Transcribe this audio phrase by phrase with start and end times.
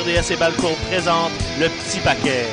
[0.00, 2.46] RDS et Balcourt présente le petit paquet.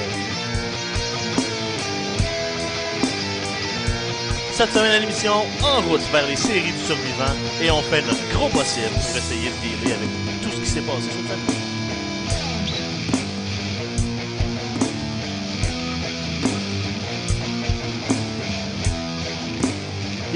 [4.52, 5.34] Cette semaine à l'émission,
[5.64, 9.50] en route vers les séries du survivant et on fait notre gros possible pour essayer
[9.50, 10.10] de dealer avec
[10.42, 11.67] tout ce qui s'est passé cette semaine.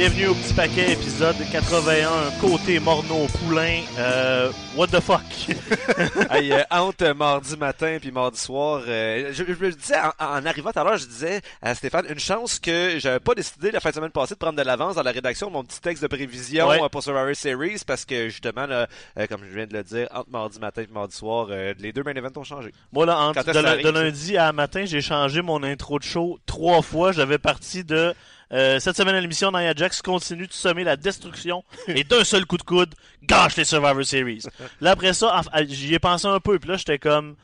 [0.02, 2.10] Bienvenue au petit paquet, épisode 81,
[2.42, 3.82] côté Morneau Poulain.
[4.00, 5.22] Euh, what the fuck?
[6.32, 10.44] hey, euh, entre mardi matin puis mardi soir, euh, je, je me disais en, en
[10.48, 13.80] arrivant tout à l'heure, je disais à Stéphane, une chance que j'avais pas décidé la
[13.80, 16.02] fin de semaine passée de prendre de l'avance dans la rédaction de mon petit texte
[16.02, 16.82] de prévision Ouais.
[16.82, 18.88] euh, pour Survivor Series parce que justement, là,
[19.20, 21.94] euh, comme je viens de le dire, entre mardi matin et mardi soir, euh, les
[21.94, 22.72] deux main events ont changé.
[22.92, 26.82] Moi, là, entre, de, de lundi à matin, j'ai changé mon intro de show trois
[26.82, 27.12] fois.
[27.12, 28.16] J'avais parti de
[28.54, 32.46] euh, cette semaine à l'émission, Nia Jax continue de semer la destruction et d'un seul
[32.46, 32.94] coup de coude,
[33.24, 34.44] gâche les Survivor Series.
[34.82, 37.36] Là, après ça, j'y ai pensé un peu, puis là, j'étais comme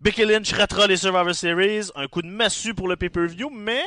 [0.00, 3.82] Becky Lynch ratera les Survivor Series, un coup de massue pour le pay-per-view, mais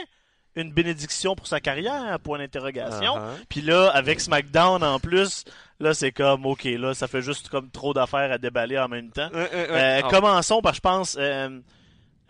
[0.56, 3.18] une bénédiction pour sa carrière, point d'interrogation.
[3.18, 3.46] Uh-huh.
[3.50, 5.44] Puis là, avec SmackDown en plus,
[5.82, 9.12] là, c'est comme, ok, là, ça fait juste comme trop d'affaires à déballer en même
[9.12, 9.30] temps.
[9.34, 11.60] Euh, euh, Euh, ah, Commençons par, je pense, euh,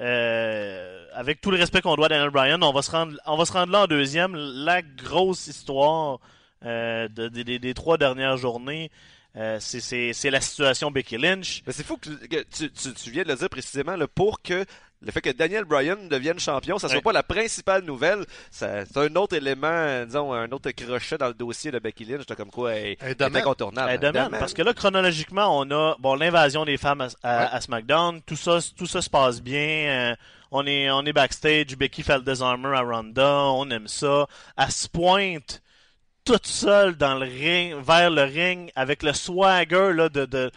[0.02, 3.38] euh, avec tout le respect qu'on doit à Daniel Bryan, on va se rendre, on
[3.38, 4.36] va se rendre là en deuxième.
[4.36, 6.20] La grosse histoire
[6.66, 8.90] euh, de- des- trois dernières journées,
[9.36, 11.62] euh, c'est- la situation Becky Lynch.
[11.68, 14.66] C'est fou que, que tu, tu, tu viens de le dire précisément là, pour que
[15.06, 17.02] le fait que Daniel Bryan devienne champion, ça soit Ouais.
[17.03, 21.72] pas la principale nouvelle, c'est un autre élément, disons, un autre crochet dans le dossier
[21.72, 23.92] de Becky Lynch, comme quoi elle, Elle est incontournable.
[23.94, 27.50] Elle demande, parce que là, chronologiquement, on a bon l'invasion des femmes à, à- Ouais.
[27.52, 28.22] à SmackDown.
[28.26, 30.11] Tout ça, tout ça se passe bien.
[30.11, 30.16] Euh,
[30.52, 31.76] on est, on est backstage.
[31.77, 33.36] Becky fait le désarmeur à Ronda.
[33.45, 34.26] On aime ça.
[34.58, 35.61] Elle se pointe
[36.23, 40.49] toute seule dans le ring, vers le ring, avec le swagger là, de, de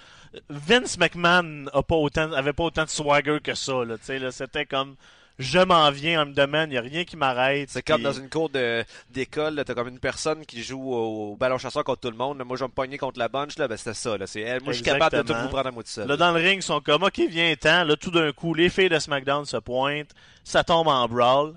[0.48, 3.84] Vince McMahon a pas autant, avait pas autant de swagger que ça.
[3.84, 4.96] Là, là, c'était comme
[5.38, 7.70] je m'en viens, on me demande, il y a rien qui m'arrête.
[7.70, 11.36] C'est comme dans une cour de- d'école, t'as comme une personne qui joue au, au
[11.36, 12.38] ballon chasseur contre tout le monde.
[12.38, 12.44] là.
[12.44, 14.18] Moi, je vais me pogner contre la bunch, là, ben c'était ça.
[14.18, 14.26] Là.
[14.26, 14.62] C'est elle.
[14.64, 16.08] Moi, je suis capable de tout vous prendre à moi seul.
[16.08, 17.84] Là, dans le ring, ils sont comme, OK, viens temps.
[17.84, 20.10] Là, tout d'un coup, les filles de SmackDown se pointent.
[20.42, 21.54] Ça tombe en brawl.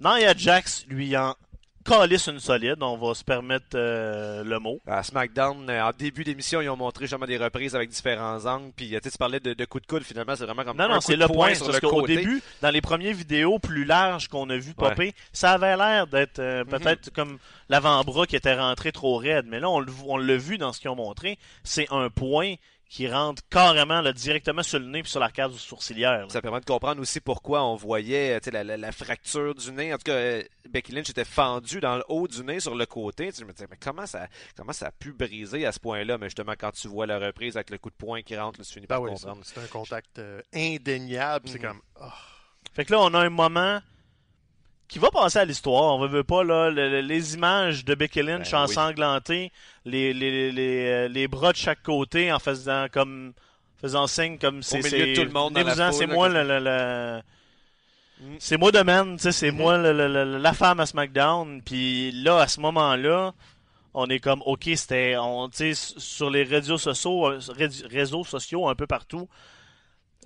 [0.00, 1.34] Nia Jax, lui, en
[1.84, 2.76] calisse une solide.
[2.80, 4.80] On va se permettre euh, le mot.
[4.86, 8.72] À SmackDown, euh, en début d'émission, ils ont montré jamais des reprises avec différents angles.
[8.74, 10.88] Puis, euh, tu parlais de, de coups de coude, finalement, c'est vraiment comme Non, un
[10.88, 11.54] non, coup c'est de le point.
[11.54, 12.16] sur Parce le côté.
[12.16, 16.38] début, dans les premières vidéos plus larges qu'on a vu popper, ça avait l'air d'être
[16.38, 16.70] euh, Mhm.
[16.70, 19.46] peut-être comme l'avant-bras qui était rentré trop raide.
[19.48, 21.38] Mais là, on, le- on l'a vu dans ce qu'ils ont montré.
[21.64, 22.54] C'est un point
[22.94, 26.12] qui rentre carrément là, directement sur le nez puis sur l'arcade sourcilière.
[26.20, 26.26] là.
[26.28, 29.92] Ça permet de comprendre aussi pourquoi on voyait la, la- la fracture du nez.
[29.92, 32.86] En tout cas, euh, Becky Lynch était fendue dans le haut du nez sur le
[32.86, 33.32] côté.
[33.32, 36.18] Tu je me disais, mais comment ça, comment ça a pu briser à ce point-là?
[36.18, 38.64] Mais justement, quand tu vois la reprise avec le coup de poing qui rentre, là,
[38.64, 39.40] tu finis Ben par oui, comprendre.
[39.42, 41.48] c'est un contact euh, indéniable.
[41.48, 41.66] C'est Mhm.
[41.68, 41.80] comme.
[42.00, 42.14] ah.
[42.74, 43.80] Fait que là, on a un moment
[44.88, 45.94] qui va passer à l'histoire.
[45.94, 48.64] On veut, veut pas, là, le- le- les images de Becky Lynch Ben oui.
[48.64, 49.52] ensanglantées,
[49.84, 53.32] les, les, les, euh, les bras de chaque côté en faisant comme
[53.80, 55.52] faisant signe comme c'est milieu c'est- de tout le monde
[55.92, 57.22] c'est moi le, le- le-
[58.20, 58.36] Mm.
[58.38, 58.70] c'est moi
[59.24, 59.76] sais, c'est moi
[60.38, 61.60] la femme à SmackDown.
[61.62, 63.34] Puis là, à ce moment-là,
[63.92, 67.68] on est comme ok, c'était on, tu sais, s- sur les réseaux sociaux, euh, ré-
[67.90, 69.28] réseaux sociaux un peu partout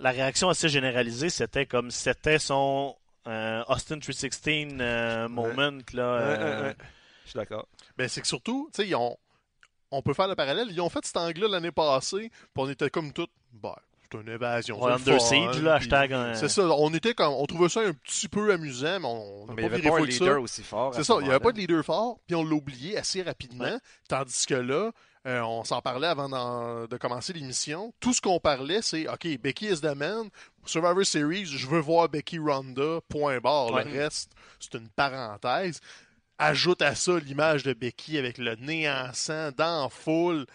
[0.00, 2.94] la réaction assez généralisée, c'était comme si c'était son
[3.26, 5.70] euh, Austin 316 euh, moment.
[5.92, 6.76] Là, Ouais, euh, ouais, ouais.
[7.24, 7.66] Je suis d'accord.
[7.96, 9.16] Ben, c'est que surtout, tu sais, ils ont-
[9.90, 10.68] on peut faire le parallèle.
[10.70, 13.26] Ils ont fait cet angle-là l'année passée, puis on était comme tout.
[13.52, 13.74] Ben,
[14.10, 14.82] c'est une évasion.
[14.82, 16.34] ouais, c'est le Under fun, Siege, là, puis- hashtag.
[16.36, 17.32] C'est ça, on était comme.
[17.34, 19.90] On trouvait ça un petit peu amusant, mais on n'a Mais il pas n'y avait
[19.90, 20.24] pas un ça.
[20.24, 20.94] leader aussi fort.
[20.94, 23.22] C'est ce ça, il n'y avait pas de leader fort, puis on l'a oublié assez
[23.22, 23.78] rapidement.
[24.08, 24.92] Tandis que là,
[25.28, 27.92] euh, on s'en parlait avant de commencer l'émission.
[28.00, 30.30] Tout ce qu'on parlait, c'est OK, Becky is the man.
[30.64, 33.72] Survivor Series, je veux voir Becky Ronda, point barre.
[33.72, 33.84] Ouais.
[33.84, 35.80] Le reste, c'est une parenthèse.
[36.38, 40.46] Ajoute à ça l'image de Becky avec le nez en sang, dans la foule.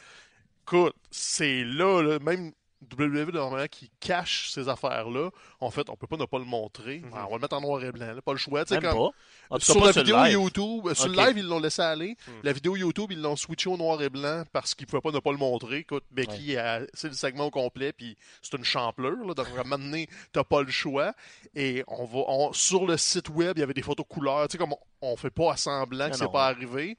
[0.66, 2.52] Écoute, c'est là, là, même
[2.84, 5.30] WWE normalement qui cache ces affaires-là.
[5.60, 7.00] En fait, on peut pas ne pas le montrer.
[7.00, 7.10] Mhm.
[7.14, 8.66] On va le mettre en noir et blanc, là, pas le choix.
[8.66, 9.12] Comme-
[9.50, 9.58] pas.
[9.60, 10.34] Sur pas la vidéo live.
[10.34, 12.18] YouTube, euh, sur le live, ils l'ont laissé aller.
[12.28, 12.32] Hmm.
[12.44, 15.12] La vidéo YouTube, ils l'ont switché au noir et blanc parce qu'ils ne pouvaient pas
[15.12, 15.78] ne pas le montrer.
[15.78, 16.56] Écoute, Becky,
[16.94, 19.12] c'est le segment au complet, puis c'est une champleur.
[19.26, 21.14] Là, donc, à un moment donné, t'as pas le choix.
[21.56, 24.48] Et on va, on- sur le site web, il y avait des photos couleurs.
[24.48, 24.78] Tu sais, comme on,
[25.14, 26.98] on fait pas à semblant que Non, c'est pas arrivé.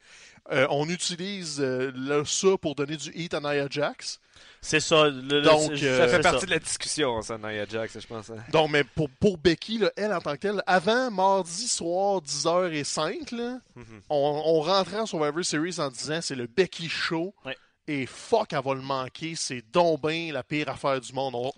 [0.53, 4.21] Euh, on utilise euh, le- ça pour donner du heat à Nia Jax.
[4.61, 5.09] C'est ça.
[5.09, 8.29] le- Donc, euh, Ça fait partie de la discussion, ça, Nia Jax, je pense.
[8.31, 8.37] hein.
[8.53, 13.31] Donc, mais pour, pour Becky, là, elle en tant que telle, avant mardi soir 10h05,
[13.35, 14.01] là, Mhm.
[14.11, 17.35] on, on rentrait en Survivor Series en disant c'est le Becky Show.
[17.45, 17.57] Ouais.
[17.87, 19.35] Et fuck, elle va le manquer.
[19.37, 21.35] C'est donc ben la pire affaire du monde.
[21.37, 21.53] On,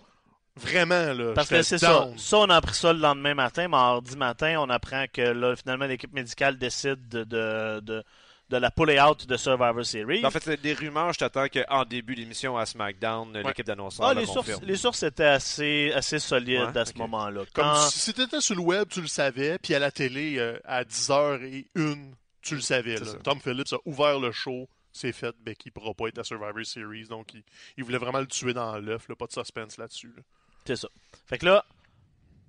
[0.58, 1.34] Vraiment, là.
[1.34, 2.08] Parce que c'est ça.
[2.16, 3.68] Ça, on a appris ça le lendemain matin.
[3.68, 8.02] Mardi matin, on apprend que là, finalement, l'équipe médicale décide de, de, de,
[8.48, 10.24] de la pull-out de Survivor Series.
[10.24, 14.14] En fait, c'est des rumeurs, je t'attends qu'en début d'émission à SmackDown, l'équipe d'annonceurs Ah,
[14.14, 17.42] le les, sources, les sources étaient assez, assez solides Ouais, à ce moment-là.
[17.52, 20.58] Comme Quand- si t'étais sur le web, tu le savais, puis à la télé, euh,
[20.64, 22.12] à 10h01,
[22.42, 22.96] tu le savais.
[22.96, 23.14] Là.
[23.24, 27.04] Tom Phillips a ouvert le show, c'est fait, Becky pourra pas être à Survivor Series,
[27.08, 27.42] donc il,
[27.76, 30.12] il voulait vraiment le tuer dans l'œuf, pas de suspense là-dessus.
[30.16, 30.22] là.
[30.64, 30.88] C'est ça.
[31.26, 31.64] Fait que là,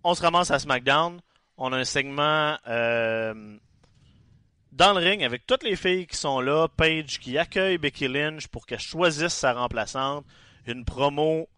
[0.04, 1.20] on se ramasse à SmackDown.
[1.58, 3.58] On a un segment euh,
[4.78, 6.68] dans le ring avec toutes les filles qui sont là.
[6.68, 10.26] Paige qui accueille Becky Lynch pour qu'elle choisisse sa remplaçante.
[10.68, 11.50] Une promo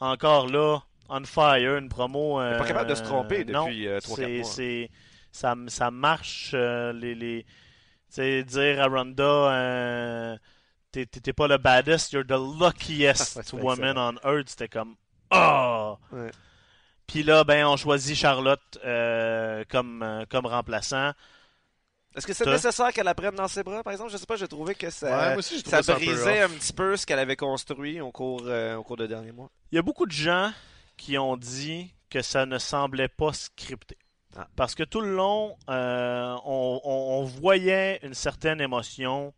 [0.00, 0.78] encore là,
[1.08, 1.76] on fire.
[1.76, 2.36] Une promo.
[2.38, 4.44] pas euh, capable de se tromper depuis, euh, trois, quatre c'est- mois.
[4.50, 4.90] c'est-
[5.30, 6.52] ça, ça marche.
[6.54, 7.44] euh, les,
[8.44, 9.22] dire à Ronda.
[9.22, 10.36] euh,
[10.90, 14.48] T'es pas le baddest, you're the luckiest woman on earth.
[14.48, 14.96] C'était comme,
[15.30, 15.98] oh!
[17.06, 21.12] Puis là, ben, on choisit Charlotte euh, comme, comme remplaçant.
[22.18, 24.12] Est-ce que c'est nécessaire qu'elle la prenne dans ses bras, par exemple?
[24.12, 27.06] Je sais pas, j'ai trouvé que ça, aussi, ça un brisait un, petit peu ce
[27.06, 29.50] qu'elle avait construit au cours, euh, au cours des derniers mois.
[29.72, 30.52] Il y a beaucoup de gens
[30.96, 33.96] qui ont dit que ça ne semblait pas scripté.
[34.36, 34.46] Ah.
[34.56, 39.32] Parce que tout le long, euh, on, on- on voyait une certaine émotion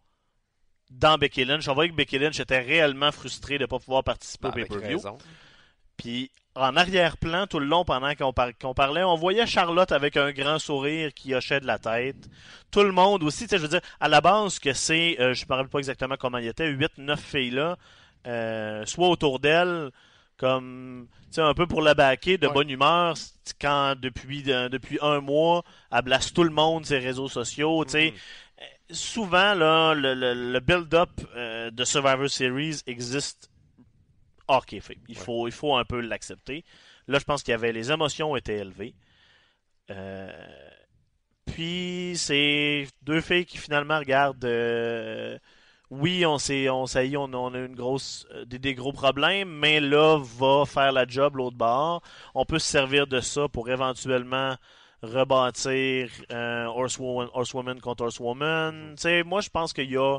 [0.91, 1.69] dans Becky Lynch.
[1.69, 4.69] On voyait que Becky Lynch était réellement frustrée de ne pas pouvoir participer au Avec
[4.69, 5.01] pay-per-view.
[5.97, 6.31] Puis
[6.63, 10.33] en arrière-plan, tout le long, pendant qu'on par- qu'on parlait, on voyait Charlotte avec un
[10.33, 12.29] grand sourire qui hochait de la tête.
[12.71, 15.35] Tout le monde aussi, tu sais, je veux dire, à la base, que c'est, euh,
[15.35, 17.77] je ne me rappelle pas exactement comment il était, 8-9 filles-là,
[18.27, 19.91] euh, soit autour d'elle,
[20.37, 22.53] comme, tu sais, un peu pour la baquer, de Ouais.
[22.53, 23.15] bonne humeur,
[23.61, 25.63] quand depuis, euh, depuis un mois,
[25.93, 28.11] elle blasse tout le monde ses réseaux sociaux, tu sais.
[28.13, 28.17] Mhm.
[28.93, 33.50] Souvent, là, le, le- le build-up de Survivor Series existe
[34.51, 34.99] hors kayfabe.
[35.09, 35.25] Il, Ouais.
[35.25, 36.65] faut, il faut un peu l'accepter.
[37.09, 38.95] Là, je pense qu'il y avait les émotions étaient élevées.
[39.91, 40.31] Euh,
[41.47, 44.45] puis, c'est deux filles qui finalement regardent.
[44.45, 45.39] euh,
[45.91, 49.49] oui, on s'est, on, on, a- on a une grosse, euh, des, des gros problèmes,
[49.51, 52.03] mais là, va faire la job l'autre bord.
[52.35, 54.55] On peut se servir de ça pour éventuellement
[55.03, 58.95] rebâtir euh, Horsewoman, Horsewoman contre Horsewoman.
[58.97, 60.19] Tu sais, moi, je pense qu'il y a,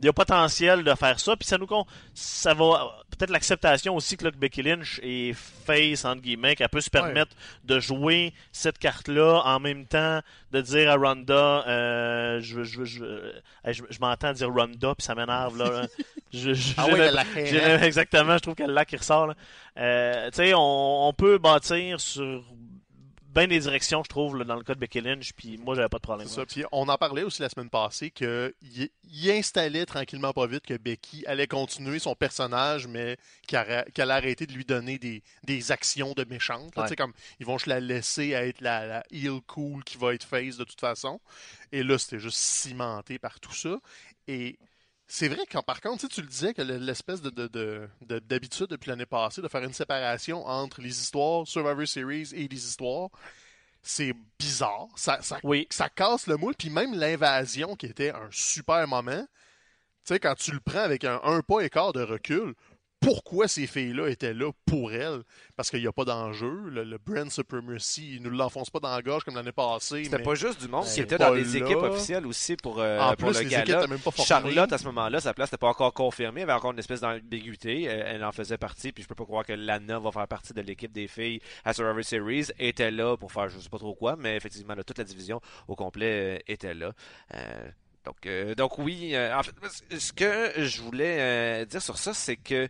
[0.00, 1.34] il y a potentiel de faire ça.
[1.36, 1.84] Puis ça nous con-
[2.14, 6.68] ça va peut-être l'acceptation aussi que, là, que Becky Lynch est face entre guillemets, qu'elle
[6.68, 7.34] peut se permettre
[7.64, 10.20] de jouer cette carte-là en même temps
[10.52, 13.32] de dire à Ronda, euh, je, je, je, euh,
[13.66, 15.86] je, je m'entends dire Ronda puis ça m'énerve là.
[16.30, 17.80] Je- je- Ah elle la hein?
[17.82, 19.28] exactement, je trouve qu'elle là qui ressort.
[19.28, 19.34] là.
[19.78, 22.44] Euh, tu sais, on, on peut bâtir sur
[23.38, 25.32] bien des directions, je trouve, là, dans le cas de Becky Lynch.
[25.32, 26.28] Puis moi, j'avais pas de problème.
[26.28, 26.46] C'est ça.
[26.46, 30.76] Puis on en parlait aussi la semaine passée qu'il il installait tranquillement pas vite que
[30.76, 35.72] Becky allait continuer son personnage, mais qu'elle qu'elle allait arrêter de lui donner des, des
[35.72, 36.74] actions de méchante.
[36.76, 36.82] là.
[36.82, 36.88] Ouais.
[36.88, 39.96] Tu sais, Comme ils vont juste la laisser à être la, la heel cool qui
[39.98, 41.20] va être face de toute façon.
[41.72, 43.78] Et là, c'était juste cimenté par tout ça.
[44.26, 44.58] Et
[45.08, 48.18] c'est vrai que par contre, tu le disais que le- l'espèce de, de- de- de-
[48.18, 52.66] d'habitude depuis l'année passée de faire une séparation entre les histoires Survivor Series et les
[52.66, 53.08] histoires,
[53.82, 54.88] c'est bizarre.
[54.96, 55.66] Ça, ça Oui.
[55.70, 59.22] ça casse le moule, puis même l'invasion qui était un super moment,
[60.04, 62.54] tu sais, quand tu le prends avec un, un pas et quart de recul,
[63.00, 65.22] pourquoi ces filles-là étaient là pour elles?
[65.56, 66.50] Parce qu'il n'y a pas d'enjeu.
[66.68, 70.04] Le, le brand supremacy, ils ne l'enfoncent pas dans la gorge comme l'année passée.
[70.04, 71.56] C'était pas juste du monde qui était dans les là.
[71.58, 73.86] équipes officielles aussi pour, euh, En pour plus, le gala.
[73.86, 74.10] même pas.
[74.24, 76.40] Charlotte, à ce moment-là, sa place n'était pas encore confirmée.
[76.40, 77.82] Il y avait encore une espèce d'ambiguïté.
[77.84, 80.60] Elle en faisait partie, puis je peux pas croire que Lana va faire partie de
[80.60, 82.46] l'équipe des filles à Survivor Series.
[82.58, 85.40] était là pour faire je sais pas trop quoi, mais effectivement, là, toute la division
[85.68, 86.92] au complet euh, était là.
[87.34, 87.70] Euh,
[88.08, 89.54] donc, euh, donc oui, euh, en fait,
[89.98, 92.66] ce que je voulais euh, dire sur ça, c'est que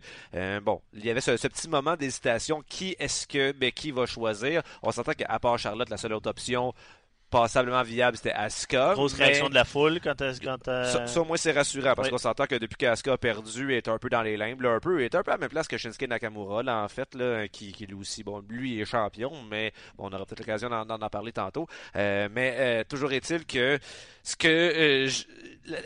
[0.59, 2.61] bon, il y avait ce, ce petit moment d'hésitation.
[2.67, 4.61] Qui est-ce que Becky va choisir?
[4.83, 6.73] On s'entend qu'à part Charlotte, la seule autre option
[7.29, 8.93] passablement viable, c'était Asuka.
[8.93, 10.39] Grosse mais- réaction de la foule quand elle.
[10.39, 12.11] Quand, ça, ça, au moins, c'est rassurant parce Oui.
[12.11, 14.71] qu'on s'entend que depuis qu'Asuka a perdu, elle est un peu dans les limbes, là,
[14.71, 16.87] un peu, elle est un peu à la même place que Shinsuke Nakamura, là, en
[16.87, 20.39] fait, là, qui, qui lui aussi, bon, lui est champion, mais bon, on aura peut-être
[20.39, 21.67] l'occasion d'en, d'en parler tantôt.
[21.95, 23.79] Euh, mais euh, toujours est-il que
[24.23, 25.23] ce que euh, je-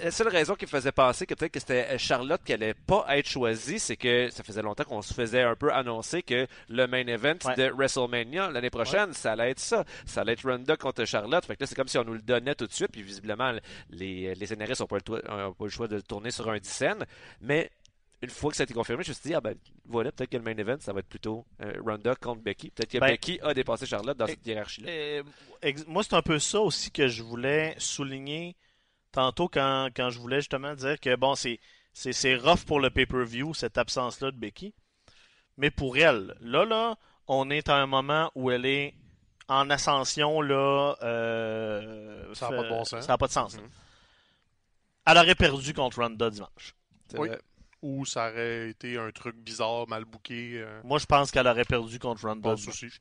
[0.04, 3.06] la seule raison qui me faisait penser que peut-être que c'était Charlotte qui allait pas
[3.10, 6.88] être choisie, c'est que ça faisait longtemps qu'on se faisait un peu annoncer que le
[6.88, 7.56] main event Ouais.
[7.56, 9.84] de WrestleMania l'année prochaine, ça allait être ça.
[10.06, 11.33] Ça allait être Ronda contre Charlotte.
[11.42, 13.54] Fait que là, c'est comme si on nous le donnait tout de suite, puis visiblement,
[13.90, 17.06] les, les scénaristes n'ont pas, le pas choix de le tourner sur un 10 scènes.
[17.42, 17.70] Mais
[18.22, 20.30] une fois que ça a été confirmé, je me suis dit, ah ben voilà, peut-être
[20.30, 22.70] que le main event, ça va être plutôt euh, Ronda contre Becky.
[22.72, 24.90] Peut-être que Ben, Becky a dépassé Charlotte dans cette hiérarchie-là.
[24.90, 25.24] Euh,
[25.62, 28.56] ex- moi, c'est un peu ça aussi que je voulais souligner
[29.12, 31.60] tantôt quand, quand je voulais justement dire que bon, c'est,
[31.92, 34.74] c'est, c'est rough pour le pay-per-view, cette absence-là de Becky.
[35.58, 36.96] Mais pour elle, là, là,
[37.28, 38.96] on est à un moment où elle est
[39.48, 40.96] en ascension, là.
[41.04, 43.02] euh, Ça a pas de bon sens.
[43.06, 43.56] Ça n'a pas de sens.
[43.58, 43.70] Mhm.
[45.06, 46.74] Elle aurait perdu contre Ronda dimanche.
[47.16, 47.28] Oui.
[47.30, 47.40] vrai.
[47.82, 50.54] Ou ça aurait été un truc bizarre, mal booké.
[50.62, 52.52] euh, Moi, je pense qu'elle aurait perdu contre Ronda.
[52.52, 52.84] pense dimanche.
[52.84, 53.00] aussi.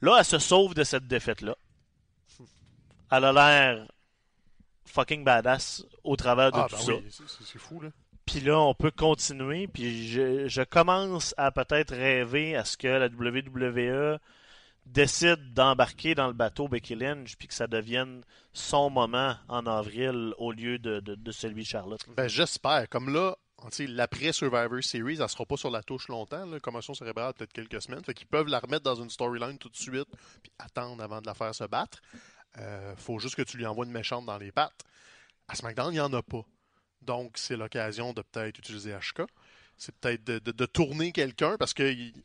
[0.00, 1.54] Là, elle se sauve de cette défaite-là.
[3.10, 3.86] Elle a l'air
[4.86, 6.92] fucking badass au travers de Ah, tout ben ça.
[6.94, 7.90] oui, c'est- fou, là.
[8.24, 9.66] Puis là, on peut continuer.
[9.68, 14.18] Puis je, je commence à peut-être rêver à ce que la WWE
[14.86, 18.22] décide d'embarquer dans le bateau Becky Lynch puis que ça devienne
[18.52, 22.00] son moment en avril au lieu de, celui de Charlotte.
[22.16, 22.88] Ben, j'espère.
[22.88, 23.36] Comme là,
[23.80, 26.44] l'après Survivor Series, elle sera pas sur la touche longtemps.
[26.46, 26.58] Là.
[26.60, 28.04] Commotion cérébrale, peut-être quelques semaines.
[28.04, 30.08] Fait qu'ils peuvent la remettre dans une storyline tout de suite,
[30.42, 32.00] puis attendre avant de la faire se battre.
[32.58, 34.84] Euh, faut juste que tu lui envoies une méchante dans les pattes.
[35.48, 36.44] À SmackDown, il n'y en a pas.
[37.00, 39.22] Donc, c'est l'occasion de peut-être utiliser HK.
[39.76, 42.24] C'est peut-être de, tourner quelqu'un parce que il- il-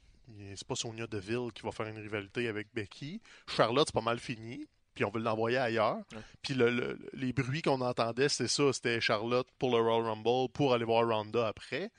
[0.56, 3.22] c'est pas Sonia Deville qui va faire une rivalité avec Becky.
[3.48, 4.68] Charlotte, c'est pas mal fini.
[4.94, 5.98] Puis on veut l'envoyer ailleurs.
[6.14, 6.22] Ouais.
[6.42, 8.74] Puis le- le- les bruits qu'on entendait, c'était ça.
[8.74, 11.92] C'était Charlotte pour le Royal Rumble pour aller voir Ronda après.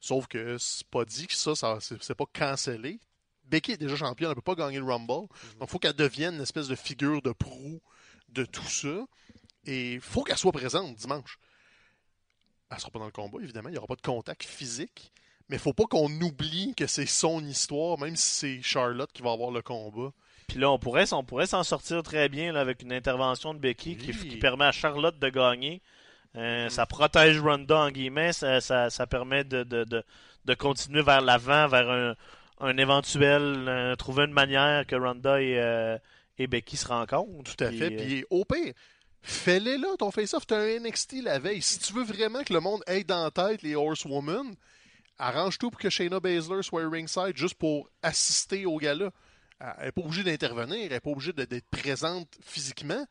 [0.00, 3.00] Sauf que c'est pas dit que ça, ça c'est pas cancellé.
[3.44, 5.06] Becky est déjà championne, elle peut pas gagner le Rumble.
[5.08, 7.80] Donc il faut qu'elle devienne une espèce de figure de proue
[8.28, 9.04] de tout ça.
[9.64, 11.38] Et il faut qu'elle soit présente dimanche.
[12.70, 13.68] Elle sera pas dans le combat, évidemment.
[13.70, 15.12] Il n'y aura pas de contact physique.
[15.48, 18.26] Mais il faut pas qu'on oublie que c'est son histoire, même si
[18.56, 20.10] c'est Charlotte qui va avoir le combat.
[20.46, 23.58] Puis là, on pourrait, on pourrait s'en sortir très bien là, avec une intervention de
[23.58, 24.28] Becky qui, Oui.
[24.28, 25.80] qui permet à Charlotte de gagner.
[26.36, 28.32] Euh, Ça protège Ronda, en guillemets.
[28.32, 30.02] Ça, ça, ça permet de, de, de,
[30.44, 32.14] de continuer vers l'avant, vers un,
[32.60, 33.64] un éventuel...
[33.68, 35.96] euh, trouver une manière que Ronda et, euh,
[36.38, 37.54] et Becky se rencontrent.
[37.56, 37.90] Tout à Puis, fait.
[37.90, 38.72] Puis au pire,
[39.22, 40.46] fais-les là, ton face-off.
[40.46, 41.62] T'as un NXT la veille.
[41.62, 44.54] Si tu veux vraiment que le monde ait dans la tête les Horsewomen,
[45.18, 49.10] arrange tout pour que Shayna Baszler soit ringside juste pour assister au gala.
[49.60, 53.04] Elle n'est pas obligée d'intervenir, elle n'est pas obligée d'être présente physiquement,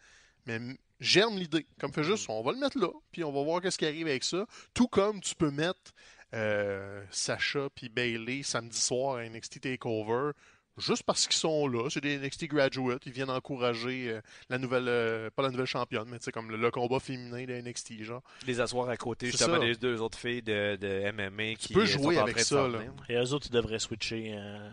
[0.45, 0.59] mais
[0.99, 1.67] germe l'idée.
[1.79, 4.07] Comme fait juste, on va le mettre là, puis on va voir qu'est-ce qui arrive
[4.07, 4.45] avec ça.
[4.73, 5.93] Tout comme tu peux mettre
[6.33, 10.31] euh, Sacha puis Bailey samedi soir à NXT Takeover,
[10.77, 11.89] juste parce qu'ils sont là.
[11.89, 16.07] C'est des NXT graduates, ils viennent encourager euh, la nouvelle, euh, pas la nouvelle championne,
[16.09, 18.21] mais tu sais comme le, le combat féminin de NXT, genre.
[18.45, 21.81] Les asseoir à côté, C'est justement, des deux autres filles de, de MMA qui peux
[21.81, 22.79] euh, jouer sont en avec train de ça, là.
[23.09, 24.69] Et eux autres, ils devraient switcher euh,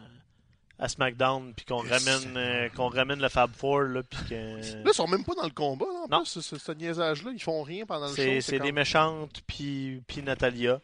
[0.78, 4.34] à SmackDown, puis qu'on Et ramène, euh, qu'on ramène le Fab Four, là, puis que...
[4.34, 6.18] Là, ils sont même pas dans le combat, là, en Non.
[6.24, 7.30] plus, ce, ce- ce niaisage-là.
[7.32, 8.40] Ils font rien pendant le show.
[8.40, 10.80] C'est comme- les méchantes, puis puis Natalia.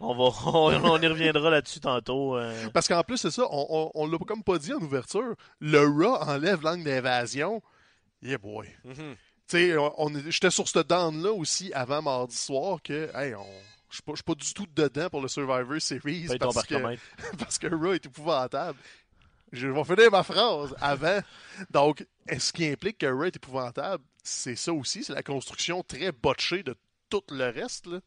[0.00, 2.36] On, va, on, on y reviendra là-dessus tantôt.
[2.36, 2.68] euh.
[2.72, 5.34] Parce qu'en plus, c'est ça, on, on, on l'a comme pas dit en ouverture.
[5.60, 7.62] Le Raw enlève l'angle d'invasion.
[8.22, 8.68] Yeah boy.
[8.84, 9.16] Mhm.
[9.48, 9.76] Tu sais,
[10.28, 13.44] j'étais sur cette down-là aussi avant mardi soir que, hey, on.
[13.88, 16.74] Je suis pas, je suis pas du tout dedans pour le Survivor Series parce que,
[17.38, 18.76] parce que Raw est épouvantable.
[19.52, 21.20] Je vais finir ma phrase avant.
[21.70, 22.04] Donc,
[22.36, 26.64] ce qui implique que Raw est épouvantable, c'est ça aussi, c'est la construction très botchée
[26.64, 26.74] de
[27.08, 27.86] tout le reste.
[27.86, 27.98] Là.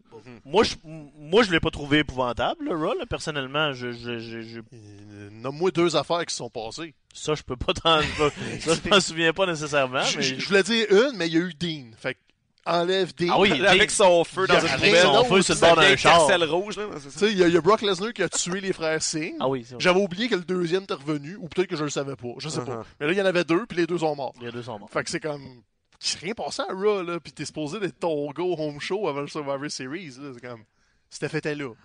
[0.46, 3.74] Moi, je, moi, je l'ai pas trouvé épouvantable, le Raw, là, personnellement.
[3.74, 4.60] Je, je, je- je-
[5.32, 6.94] Nomme-moi deux affaires qui se sont passées.
[7.13, 8.01] ça, je peux pas t'en...
[8.01, 10.24] Ça, je m'en souviens pas nécessairement, je, mais...
[10.24, 11.91] je- je voulais dire une, mais il y a eu Dean.
[11.98, 12.20] Fait que
[12.65, 13.27] enlève Dean.
[13.32, 15.01] Ah oui, Avec son feu dans une poubelle.
[15.01, 16.18] son feu sur le bord d'un char.
[16.27, 16.84] Carcel rouge, là.
[16.98, 17.20] c'est Tu ça.
[17.20, 19.36] sais, il y, a- il y a Brock Lesnar qui a tué les frères Singh.
[19.39, 19.82] Ah oui, c'est vrai.
[19.84, 22.27] J'avais oublié que le deuxième était revenu, ou peut-être que je le savais pas.
[22.38, 22.65] Je sais Uh-huh.
[22.65, 22.86] pas.
[23.00, 24.34] Mais là, il y en avait deux, puis les deux sont morts.
[24.41, 24.89] Les deux sont morts.
[24.91, 25.41] Fait que c'est comme.
[26.01, 27.20] Il s'est rien passé à Raw, là.
[27.20, 30.32] Puis t'es supposé d'être ton go home show avant le Survivor Series, là.
[30.34, 30.63] C'est comme.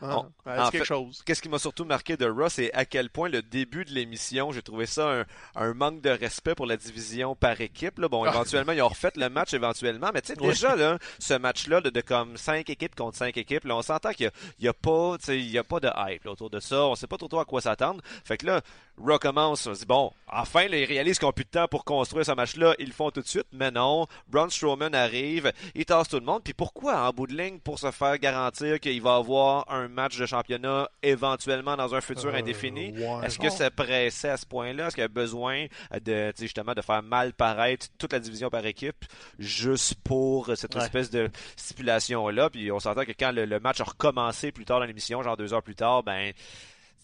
[0.02, 0.24] Hein?
[0.46, 1.22] On- Ouais, en c'est quelque fait- chose.
[1.24, 4.52] Qu'est-ce qui m'a surtout marqué de Raw, c'est à quel point le début de l'émission,
[4.52, 5.24] j'ai trouvé ça un,
[5.56, 7.98] un manque de respect pour la division par équipe.
[7.98, 8.08] Là.
[8.08, 8.30] Bon, Ah.
[8.30, 11.88] éventuellement, ils ont refait le match éventuellement, mais tu sais, déjà, là, ce match-là, de,
[11.90, 15.50] de comme 5 équipes contre 5 équipes, là, on s'entend qu'il n'y a, pas, il
[15.50, 16.84] y a pas de hype là, autour de ça.
[16.86, 18.02] On sait pas trop, trop à quoi s'attendre.
[18.24, 18.60] Fait que là,
[18.98, 21.66] Raw commence, on se dit, bon, enfin, là, ils réalisent qu'ils n'ont plus de temps
[21.66, 24.06] pour construire ce match-là, ils le font tout de suite, mais non.
[24.28, 26.42] Braun Strowman arrive, il tasse tout le monde.
[26.44, 30.18] Puis pourquoi, en bout de ligne, pour se faire garantir qu'il va avoir un match
[30.18, 32.92] de championnat éventuellement dans un futur Euh, indéfini?
[32.92, 33.26] ouais.
[33.26, 34.86] Est-ce que c'est pressé à ce point-là?
[34.88, 35.66] Est-ce qu'il y a besoin
[36.04, 39.04] de, justement, de faire mal paraître toute la division par équipe
[39.38, 40.82] juste pour cette Ouais.
[40.82, 42.50] espèce de stipulation-là?
[42.50, 45.36] Puis on s'entend que quand le, le match a recommencé plus tard dans l'émission, genre
[45.36, 46.32] deux heures plus tard, ben,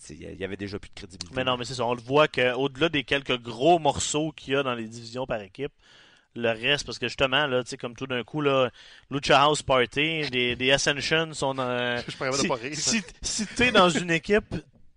[0.09, 1.35] il y avait déjà plus de crédibilité.
[1.37, 1.85] Mais non, mais c'est ça.
[1.85, 5.41] On le voit qu'au-delà des quelques gros morceaux qu'il y a dans les divisions par
[5.43, 5.73] équipe,
[6.37, 8.71] le reste, parce que justement, là, tu sais, comme tout d'un coup, là,
[9.11, 11.97] Lucha House Party, des, des Ascension sont dans.
[12.07, 12.71] Je si pas rire.
[12.75, 14.55] si, si t'es dans une équipe,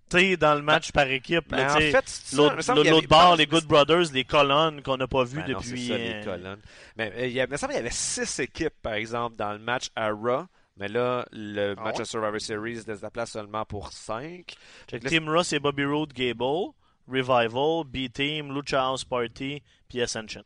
[0.09, 1.49] t'es dans le match par équipe.
[1.49, 5.41] Ben, là, en fait, L'autre pense- les Good Brothers, les colonnes qu'on n'a pas vues
[5.41, 5.87] Ben non, depuis.
[5.87, 6.61] ça, les euh, colonnes.
[6.97, 9.35] Mais euh, il, y a, il me semble qu'il y avait six équipes, par exemple,
[9.35, 10.45] dans le match à Raw.
[10.77, 12.03] Mais là, le Ah match ouais?
[12.03, 14.55] de Survivor Series laisse la place seulement pour 5.
[14.89, 16.71] Fait que Team Ross et Bobby Roode, Gable,
[17.07, 20.43] Revival, B-Team, Lucha House Party, puis Ascension.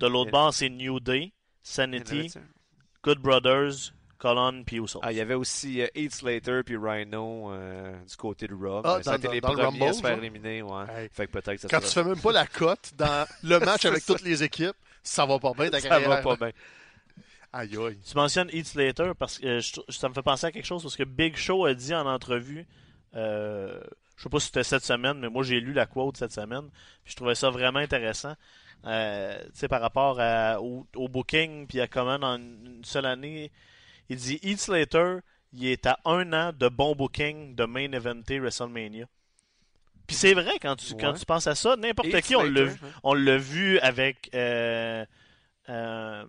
[0.00, 2.32] De l'autre bord, c'est New Day, Sanity,
[3.04, 5.00] Good Brothers, Colon, puis Usos.
[5.02, 8.82] Ah, il y avait aussi euh, Heath Slater puis Rhino euh, du côté de Raw.
[8.84, 10.24] Ah, mais ça a dans- été les dans le premiers à Rumble, se faire genre?
[10.24, 10.62] éliminer.
[10.62, 10.84] Ouais.
[10.94, 11.08] Hey.
[11.12, 13.58] Fait que peut-être que ça Quand tu sera- fais même pas la cote dans le
[13.64, 14.12] match avec ça.
[14.14, 16.50] toutes les équipes, ça va pas bien ta ça va pas bien.
[17.52, 17.98] Aïe aïe.
[18.06, 20.82] Tu mentionnes Heath Slater parce que euh, je- ça me fait penser à quelque chose
[20.82, 22.66] parce que Big Show a dit en entrevue,
[23.16, 23.80] euh,
[24.16, 26.68] je sais pas si c'était cette semaine, mais moi j'ai lu la quote cette semaine,
[27.04, 28.34] puis je trouvais ça vraiment intéressant.
[28.86, 33.50] Euh, par rapport à- au, au booking, puis à comment dans une seule année,
[34.08, 35.16] il dit Heath Slater,
[35.52, 39.06] il est à un an de bon booking de main eventé WrestleMania.
[40.06, 42.76] Puis c'est vrai quand tu, quand tu penses à ça, n'importe qui, on l'a hein.
[43.04, 44.30] on l'a vu avec.
[44.34, 45.04] euh,
[45.68, 46.24] euh,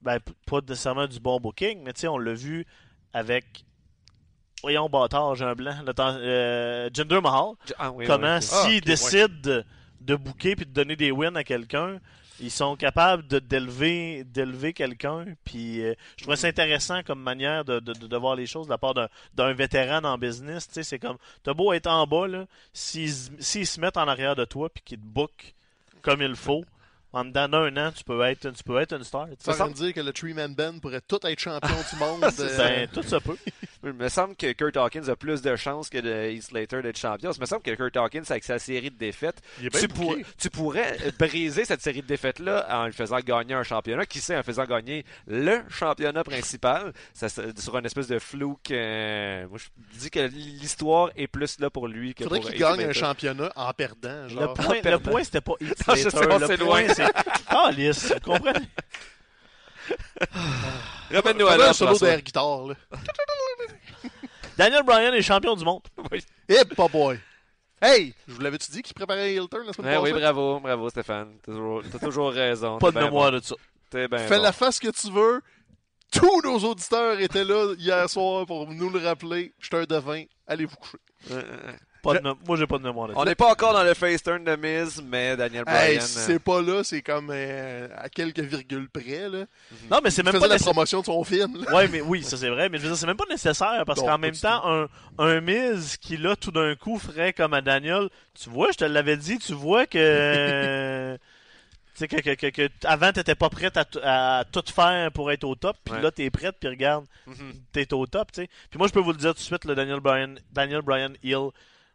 [0.00, 2.66] ben, pas nécessairement du bon booking, mais tu sais, on l'a vu
[3.12, 3.64] avec.
[4.62, 5.76] Voyons, bâtard, j'ai un blanc.
[5.86, 7.54] Le temps, euh, Jinder Mahal.
[7.78, 8.96] Ah, oui, comment, oui, Ah, ok, ouais.
[10.04, 11.98] De, booker puis de donner des wins à quelqu'un,
[12.40, 15.24] ils sont capables d'élever quelqu'un.
[15.44, 18.94] Puis euh, je trouvais ça intéressant comme manière de, voir les choses de la part
[18.94, 20.66] d'un- vétéran en business.
[20.66, 22.26] Tu sais, c'est comme, t'as beau être en bas,
[22.72, 23.10] s'ils
[23.66, 25.54] se mettent en arrière de toi puis qu'ils te bookent
[26.02, 26.64] comme il faut,
[27.12, 29.26] en dedans d'un an, tu peux être, tu peux être une star.
[29.42, 32.24] tu veut dire que le Three Man Band pourrait tout être champion du monde.
[32.24, 33.36] euh, Ben, tout ça peut.
[33.84, 36.96] Il me semble que Kurt Hawkins a plus de chances que de Heath Slater d'être
[36.98, 37.32] champion.
[37.32, 39.88] Il me semble que Kurt Hawkins, avec sa série de défaites, tu, booké.
[39.88, 44.06] pour- tu pourrais briser cette série de défaites-là en le faisant gagner un championnat.
[44.06, 46.92] Qui sait, en faisant gagner le championnat principal.
[47.12, 49.46] Ça, sur une espèce de flou que...
[49.46, 52.58] Moi, je dis que l'histoire est plus là pour lui que Il faudrait pour qu'il
[52.60, 53.00] gagne un Slater.
[53.00, 54.22] championnat en perdant.
[54.22, 54.54] Le Genre.
[54.54, 56.28] point, le point c'était pas Heath Non, je sais, Slater.
[56.30, 57.42] on Le point, c'est.
[57.48, 58.66] Ah, lisse, vous comprenez?
[61.10, 62.66] Ramène-nous à l'heure, solo d'air guitare.
[62.68, 62.74] Là.
[64.56, 65.82] Daniel Bryan est champion du monde.
[66.48, 67.18] Eh, pas boy.
[67.80, 70.20] Hey, je vous l'avais-tu dit qu'il préparait Hilton la semaine Ouais, oui, passée?
[70.22, 71.36] bravo, bravo Stéphane.
[71.42, 72.78] T'as toujours, t'as toujours raison.
[72.78, 73.38] Pas de mémoire bon.
[73.38, 73.54] de ça.
[73.90, 74.42] T'es Fais bon.
[74.42, 75.40] la face que tu veux.
[76.12, 79.52] Tous nos auditeurs étaient là hier soir pour nous le rappeler.
[79.58, 80.24] Je suis un devin.
[80.46, 80.98] Allez vous coucher.
[82.02, 83.10] Pas de mé- Moi, j'ai pas de mémoire.
[83.14, 85.80] On n'est pas encore dans le face turn de Miz, mais Daniel Bryan.
[85.82, 89.28] Hey, euh, si c'est pas là, c'est comme euh, à quelques virgules près.
[89.28, 89.44] Là.
[89.90, 90.72] Non, mais c'est même pas la nécessaire.
[90.72, 91.64] promotion de son film.
[91.64, 91.74] là.
[91.74, 94.00] Ouais, mais oui, ça c'est vrai, mais je veux dire, c'est même pas nécessaire parce
[94.00, 94.88] qu'en même temps, un,
[95.18, 98.84] un Miz qui là tout d'un coup ferait comme à Daniel, tu vois, je te
[98.84, 101.16] l'avais dit, tu vois que.
[101.94, 105.12] Tu sais, que, que, que, que avant, t'étais pas prête à, t- à tout faire
[105.12, 106.00] pour être au top, puis Ouais.
[106.00, 107.52] là, t'es prête, puis regarde, mhm.
[107.70, 108.48] t'es au top, tu sais.
[108.70, 111.12] Puis moi, je peux vous le dire tout de suite, le Daniel Bryan, Daniel Bryan
[111.22, 111.50] Hill,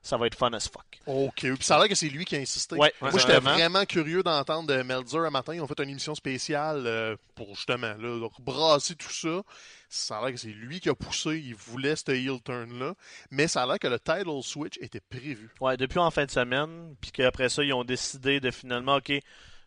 [0.08, 1.00] ça va être fun as fuck.
[1.06, 1.34] OK.
[1.42, 2.76] Puis ça a l'air que c'est lui qui a insisté.
[2.76, 3.54] Ouais, Moi, j'étais vraiment.
[3.54, 5.54] vraiment curieux d'entendre de Melzer un matin.
[5.54, 9.42] Ils ont fait une émission spéciale euh, pour justement là, brasser tout ça.
[9.90, 11.42] Ça a l'air que c'est lui qui a poussé.
[11.46, 12.94] Il voulait ce heel turn-là.
[13.32, 15.50] Mais ça a l'air que le title switch était prévu.
[15.62, 19.14] Ouais, depuis en fin de semaine, puis qu'après ça, ils ont décidé de finalement, ok,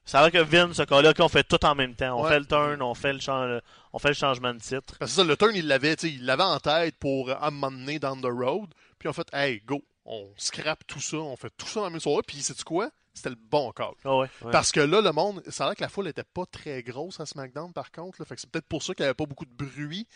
[0.05, 2.19] ça a l'air que Vince, ce cas-là, qu'on fait tout en même temps.
[2.19, 2.31] On Ouais.
[2.31, 3.61] fait le turn, on fait le,
[3.93, 4.97] on fait le changement de titre.
[4.99, 8.21] Parce que ça, le turn, il l'avait, il l'avait en tête pour euh, amener down
[8.21, 8.69] the road.
[8.99, 11.91] Puis en fait, hey, go, on scrape tout ça, on fait tout ça dans la
[11.91, 12.23] même soirée.
[12.27, 12.91] Puis sais-tu quoi?
[13.15, 13.93] C'était le bon call.
[14.05, 14.29] Ah ouais.
[14.43, 14.51] Ouais.
[14.53, 17.19] Parce que là, le monde, ça a l'air que la foule était pas très grosse
[17.21, 18.21] à SmackDown par contre.
[18.21, 20.07] Là, fait que c'est peut-être pour ça qu'il n'y avait pas beaucoup de bruit.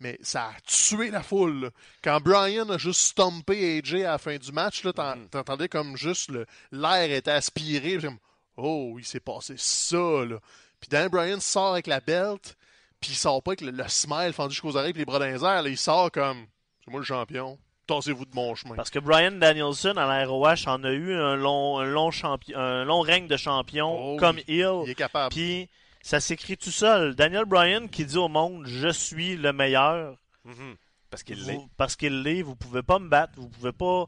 [0.00, 1.62] Mais ça a tué la foule.
[1.64, 1.70] là.
[2.02, 5.28] Quand Brian a juste stompé AJ à la fin du match, là, Mhm.
[5.28, 7.98] t'entendais comme juste le- l'air était aspiré.
[7.98, 8.18] Puis comme,
[8.56, 9.96] oh, il s'est passé ça.
[10.24, 10.38] Là.
[10.80, 12.56] Puis Dan Bryan sort avec la belt.
[13.00, 15.26] Puis il sort pas avec le, le smile fendu jusqu'aux oreilles et les bras dans
[15.26, 15.62] les airs.
[15.62, 15.68] là.
[15.68, 16.46] il sort comme,
[16.84, 17.58] c'est moi le champion.
[17.86, 18.74] Tassez-vous de mon chemin.
[18.76, 22.10] Parce que Brian Danielson à la ROH en a eu un long, un long,
[22.54, 24.82] un long règne de champion Oh comme Il Hill.
[24.88, 25.34] est capable.
[25.34, 25.68] Puis
[26.02, 27.14] ça s'écrit tout seul.
[27.14, 30.16] Daniel Bryan qui dit au monde Je suis le meilleur.
[30.44, 30.76] Mhm.
[31.10, 31.60] Parce qu'il l'est.
[31.76, 32.42] Parce qu'il l'est.
[32.42, 33.34] Vous pouvez pas me battre.
[33.36, 34.06] Vous pouvez pas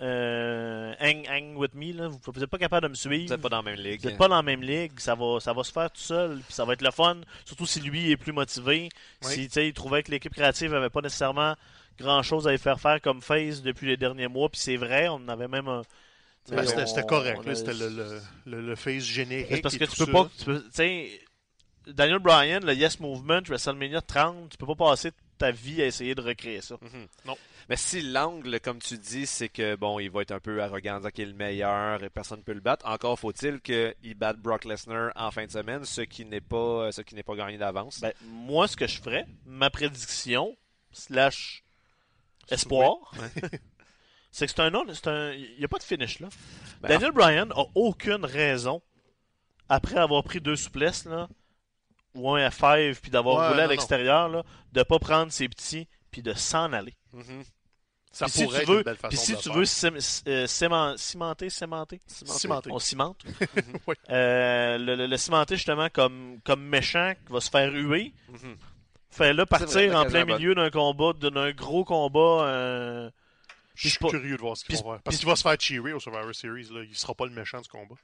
[0.00, 1.92] euh, hang, hang with me.
[1.92, 2.08] Là.
[2.08, 3.24] Vous n'êtes pas capable de me suivre.
[3.26, 4.00] Vous n'êtes pas dans la même ligue.
[4.02, 6.40] Vous n'êtes pas dans la même ligue, ça va, ça va se faire tout seul,
[6.40, 8.88] puis ça va être le fun, surtout si lui est plus motivé.
[9.24, 9.48] Oui.
[9.50, 11.54] Si il trouvait que l'équipe créative avait pas nécessairement
[11.98, 15.08] grand chose à y faire faire comme face depuis les derniers mois, puis c'est vrai,
[15.08, 15.82] on en avait même un.
[16.50, 17.46] Ben, c'était correct.
[17.46, 19.46] a- C'était le, le, le, le face générique.
[19.50, 20.12] C'est parce et que tout tu peux ça.
[20.12, 20.30] pas.
[20.38, 20.64] Tu peux,
[21.86, 26.14] Daniel Bryan, le Yes Movement, WrestleMania 30, tu peux pas passer ta vie à essayer
[26.14, 26.76] de recréer ça.
[26.80, 27.06] Mhm.
[27.26, 27.36] Non.
[27.68, 30.98] Mais si l'angle, comme tu dis, c'est que bon, il va être un peu arrogant,
[30.98, 32.86] disant qu'il est le meilleur et personne ne peut le battre.
[32.88, 37.02] Encore faut-il qu'il batte Brock Lesnar en fin de semaine, ce qui n'est pas, ce
[37.02, 38.00] qui n'est pas gagné d'avance.
[38.00, 40.56] Ben, moi, ce que je ferais, ma prédiction,
[40.92, 41.62] slash
[42.50, 42.96] espoir,
[44.30, 46.28] c'est que c'est un non, c'est un, il n'y a pas de finish là.
[46.80, 48.82] Ben, Daniel Bryan a aucune raison,
[49.68, 51.28] après avoir pris deux souplesses, là,
[52.14, 55.88] ou un F5 puis d'avoir Ouais, roulé à l'extérieur, là, de pas prendre ses petits
[56.10, 56.94] puis de s'en aller.
[57.12, 57.42] Mhm.
[58.14, 59.52] Ça Puis si pourrait tu être veux, une belle façon puis si tu faire.
[59.54, 62.70] veux cim- euh, ciment- cimenter, cimenter, Cimenter.
[62.70, 63.24] on cimente.
[63.86, 63.94] Oui.
[64.10, 68.12] Euh, le, le- le cimenter justement comme, comme méchant qui va se faire huer.
[68.28, 68.56] Mhm.
[69.12, 72.46] Fais-le vrai, partir en plein milieu d'un combat, d'un gros combat.
[72.46, 73.10] euh,
[73.74, 74.94] Je suis pas- curieux de voir ce qu'ils vont faire.
[74.94, 76.68] puis- Parce qu'il va se faire cheerer au Survivor Series.
[76.72, 76.82] Là.
[76.82, 77.94] Il sera pas le méchant du combat.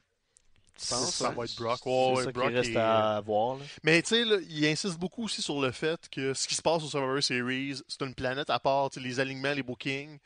[0.80, 1.34] Tu penses, Ça hein?
[1.36, 1.80] va être Brock.
[1.82, 3.56] c'est Ouais, ouais, ça Brock reste est- à voir.
[3.56, 3.64] là.
[3.82, 6.62] Mais tu sais, là, il insiste beaucoup aussi sur le fait que ce qui se
[6.62, 10.18] passe au Survivor Series, c'est une planète à part, les alignements, les bookings.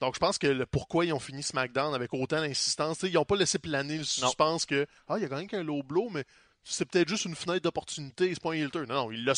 [0.00, 3.24] Donc je pense que le pourquoi ils ont fini SmackDown avec autant d'insistance, ils n'ont
[3.24, 4.04] pas laissé planer le Non.
[4.04, 6.24] suspense que ah, il y a quand même qu'un low blow, mais
[6.68, 8.86] c'est peut-être juste une fenêtre d'opportunité, c'est pas un heel turn.
[8.88, 9.34] Non, non, il l'a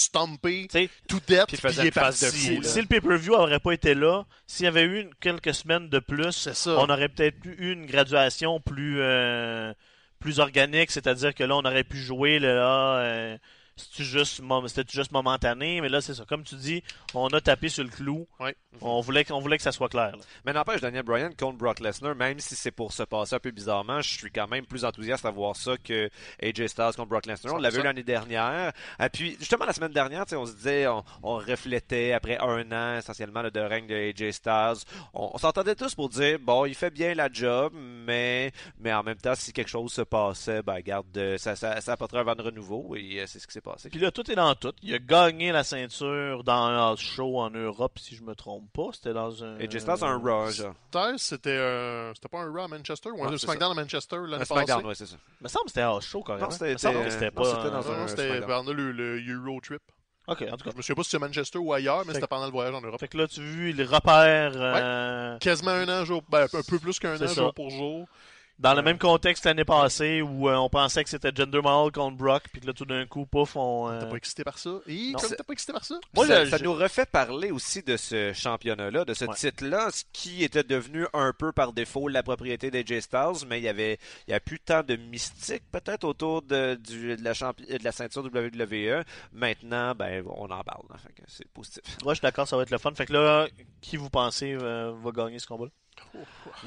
[0.73, 1.95] sais, tout depth, Puis il est de
[2.31, 2.57] parti.
[2.57, 5.89] fou, si, le pay-per-view n'aurait pas été là, s'il y avait eu une- quelques semaines
[5.89, 9.73] de plus, on aurait peut-être eu une graduation plus euh,
[10.21, 13.39] plus organique, c'est-à-dire que là on aurait pu jouer là, euh,
[13.79, 16.25] c'était juste mom- c'était juste momentané, mais là c'est ça.
[16.29, 16.83] Comme tu dis,
[17.15, 18.27] on a tapé sur le clou.
[18.81, 20.13] On voulait qu'on voulait que ça soit clair.
[20.17, 20.23] là.
[20.45, 23.51] Mais n'empêche, Daniel Bryan contre Brock Lesnar, même si c'est pour se passer un peu
[23.51, 26.09] bizarrement, je suis quand même plus enthousiaste à voir ça que
[26.43, 27.55] AJ Styles contre Brock Lesnar.
[27.55, 27.85] On l'avait vu 100%.
[27.85, 28.73] l'année dernière.
[29.01, 32.99] Et puis, justement, la semaine dernière, on se disait, on, on reflétait après un an,
[32.99, 34.85] essentiellement, le de règne de AJ Styles.
[35.15, 39.03] On, on s'entendait tous pour dire, bon, il fait bien la job, mais, mais en
[39.03, 42.25] même temps, si quelque chose se passait, ben, garde, euh, ça, ça, ça apporterait un
[42.25, 43.89] vent de renouveau, et euh, c'est ce qui s'est passé.
[43.91, 44.73] Puis là tout est dans tout.
[44.83, 48.71] Il a gagné la ceinture dans un house show en Europe si je me trompe
[48.73, 48.89] pas.
[48.93, 49.59] C'était dans un.
[49.59, 50.75] AJ Styles, un Raw, genre.
[50.91, 52.13] Styles, c'était un...
[52.15, 54.39] c'était pas un Raw à Manchester ou un Ouais, c'est SmackDown à Manchester l'année Un
[54.39, 54.53] passée?
[54.55, 55.17] SmackDown, ouais, c'est ça.
[55.41, 56.43] Il me semble que c'était un house show quand même.
[56.43, 57.45] Non, c'était- c'était- c'était pas.
[57.45, 59.83] c'était dans Non, un c'était pendant le, le Euro Trip.
[60.27, 60.71] Ok, en tout cas.
[60.73, 62.83] Je me souviens pas si c'est Manchester ou ailleurs, mais c'était pendant le voyage en
[62.83, 63.01] Europe.
[63.01, 66.23] Fait que là, tu as vu, il repère euh, Quasiment un an, jour...
[66.29, 67.27] ben, un peu plus qu'un an, ça.
[67.29, 68.07] jour pour jour.
[68.59, 72.17] Dans le même contexte l'année passée où euh, on pensait que c'était Jinder Mahal contre
[72.17, 73.89] Brock, puis que là, tout d'un coup, pouf, on.
[73.89, 74.71] euh, T'es pas excité par ça?
[74.87, 75.95] Et comme t'es pas excité par ça?
[76.15, 79.35] Moi, ça, nous refait parler aussi de ce championnat-là, de ce Ouais.
[79.35, 83.65] titre-là, ce qui était devenu un peu par défaut la propriété d'AJ Styles, mais il
[83.65, 87.33] y avait, il y a plus tant de mystique peut-être autour de, du- de la
[87.35, 89.05] champi- de la ceinture WWE.
[89.33, 91.83] Maintenant, ben, on en parle, hein, c'est positif.
[92.03, 92.93] Moi, je suis d'accord, ça va être le fun.
[92.95, 93.47] Fait que là,
[93.81, 95.71] qui vous pensez euh, va gagner ce combat-là?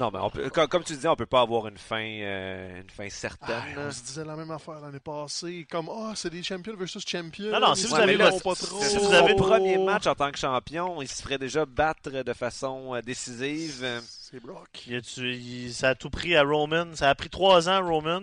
[0.00, 2.80] Non, mais on peut- comme, comme tu disais, on peut pas avoir une fin, euh,
[2.80, 3.78] une fin Ah, certaine.
[3.78, 5.66] on se disait la même affaire l'année passée.
[5.70, 7.50] Comme, ah, c'est des champions versus champions.
[7.50, 8.54] Non, non, si vous avez mais le- là, pas c'est- trop.
[8.54, 11.22] c'est- si si vous avez le le- premier match en tant que champion, il se
[11.22, 13.84] ferait déjà battre de façon euh, décisive.
[14.08, 14.84] C'est Brock.
[14.86, 16.86] Il a tu- il- Ça a tout pris à Roman.
[16.94, 18.22] Ça a pris trois ans à Roman.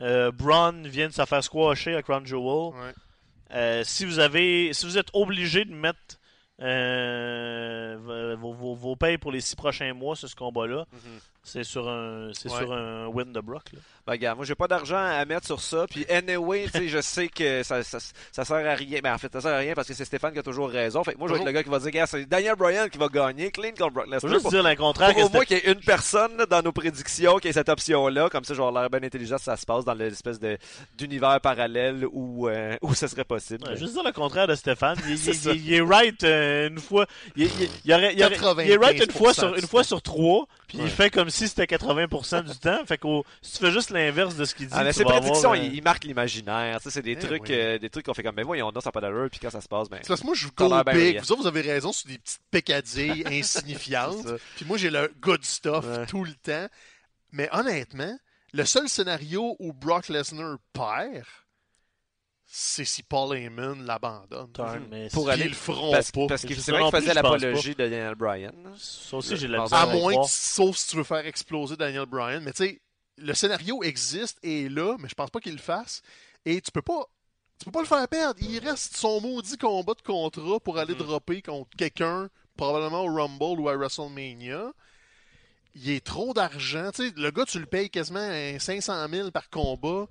[0.00, 2.72] Euh, Braun vient de se faire squasher à Crown Jewel.
[2.74, 2.94] Ouais.
[3.52, 6.17] Euh, si vous avez, si vous êtes obligé de mettre
[6.60, 7.96] euh,
[8.38, 8.74] vos, vos,
[9.18, 10.98] pour les six prochains mois sur ce combat-là, Mhm.
[11.48, 12.58] C'est sur un, c'est Ouais.
[12.58, 13.64] sur un win de Brock.
[13.72, 13.78] Là.
[14.06, 15.86] Ben, gars, moi, j'ai pas d'argent à mettre sur ça.
[15.90, 17.98] Puis, anyway, tu sais, je sais que ça, ça,
[18.32, 19.00] ça sert à rien.
[19.02, 21.02] Ben, en fait, ça sert à rien parce que c'est Stéphane qui a toujours raison.
[21.04, 22.96] Fait que moi, je vais être le gars qui va dire, c'est Daniel Bryan qui
[22.98, 24.32] va gagner, clean contre Brock Lesnar.
[24.32, 25.12] juste Pour, dire le contraire.
[25.14, 27.68] pour au moins qu'il y ait une personne là, dans nos prédictions qui ait cette
[27.68, 28.28] option-là.
[28.30, 30.56] Comme ça, je vais avoir l'air bien intelligent si ça se passe dans l'espèce de,
[30.96, 33.68] d'univers parallèle où, euh, où ça serait possible.
[33.68, 34.96] Ouais, juste dire le contraire de Stéphane.
[35.06, 35.52] Il, il- C'est ça.
[35.52, 37.06] il- il est right euh, une fois.
[37.36, 40.46] Il, est right une fois sur, une fois sur trois.
[40.66, 42.84] Puis il fait comme si c'était 80% du temps.
[42.86, 43.06] Fait que
[43.42, 45.52] si tu fais juste l'inverse de ce qu'il dit, Ah, mais tu ces vas prédictions,
[45.52, 46.78] avoir, euh, ils, ils marquent l'imaginaire.
[46.82, 47.54] C'est des Eh trucs, oui.
[47.54, 49.28] euh, des trucs qu'on fait comme, mais voyons, non, ça n'a pas d'allure.
[49.30, 50.00] Puis quand ça se passe, ben.
[50.06, 50.94] Parce que moi, je go bien big.
[50.94, 51.20] brillant.
[51.22, 54.26] Vous autres, vous avez raison sur des petites pécadilles insignifiantes.
[54.56, 56.06] Puis moi, j'ai le good stuff Ouais.
[56.06, 56.66] tout le temps.
[57.32, 58.18] Mais honnêtement,
[58.54, 61.24] le seul scénario où Brock Lesnar perd,
[62.50, 64.50] c'est si Paul Heyman l'abandonne.
[64.52, 66.26] turn, mais Pour aller- ils le feront Parce, pas.
[66.26, 68.52] parce que c'est vrai qu'il faisait l'apologie de Daniel Bryan.
[68.78, 72.40] Ça aussi, j'ai la À moins, que- sauf si tu veux faire exploser Daniel Bryan.
[72.42, 72.80] Mais tu sais,
[73.18, 76.00] le scénario existe et est là, mais je pense pas qu'il le fasse.
[76.46, 77.04] Et tu peux pas.
[77.58, 78.40] Tu peux pas le faire perdre.
[78.40, 81.00] Il reste son maudit combat de contrat pour aller Mhm.
[81.00, 84.72] dropper contre quelqu'un, probablement au Rumble ou à WrestleMania.
[85.74, 86.90] Il est trop d'argent.
[86.94, 90.06] Tu sais, le gars, tu le payes quasiment un 500 000 par combat.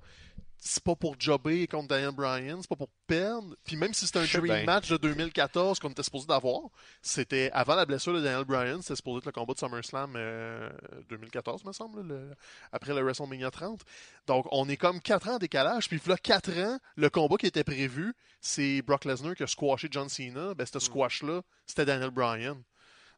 [0.60, 3.54] C'est pas pour jobber contre Daniel Bryan, c'est pas pour perdre.
[3.64, 6.62] Puis même si c'est un dream match de 2014 qu'on était supposé d'avoir,
[7.00, 10.68] c'était avant la blessure de Daniel Bryan, c'était supposé être le combat de SummerSlam euh,
[11.10, 12.34] 2014, me semble, le-
[12.72, 13.82] après le WrestleMania 30.
[14.26, 15.88] Donc on est comme 4 ans en décalage.
[15.88, 19.86] Puis là, 4 ans, le combat qui était prévu, c'est Brock Lesnar qui a squashé
[19.90, 20.54] John Cena.
[20.54, 22.60] Ben, ce squash-là, c'était Daniel Bryan.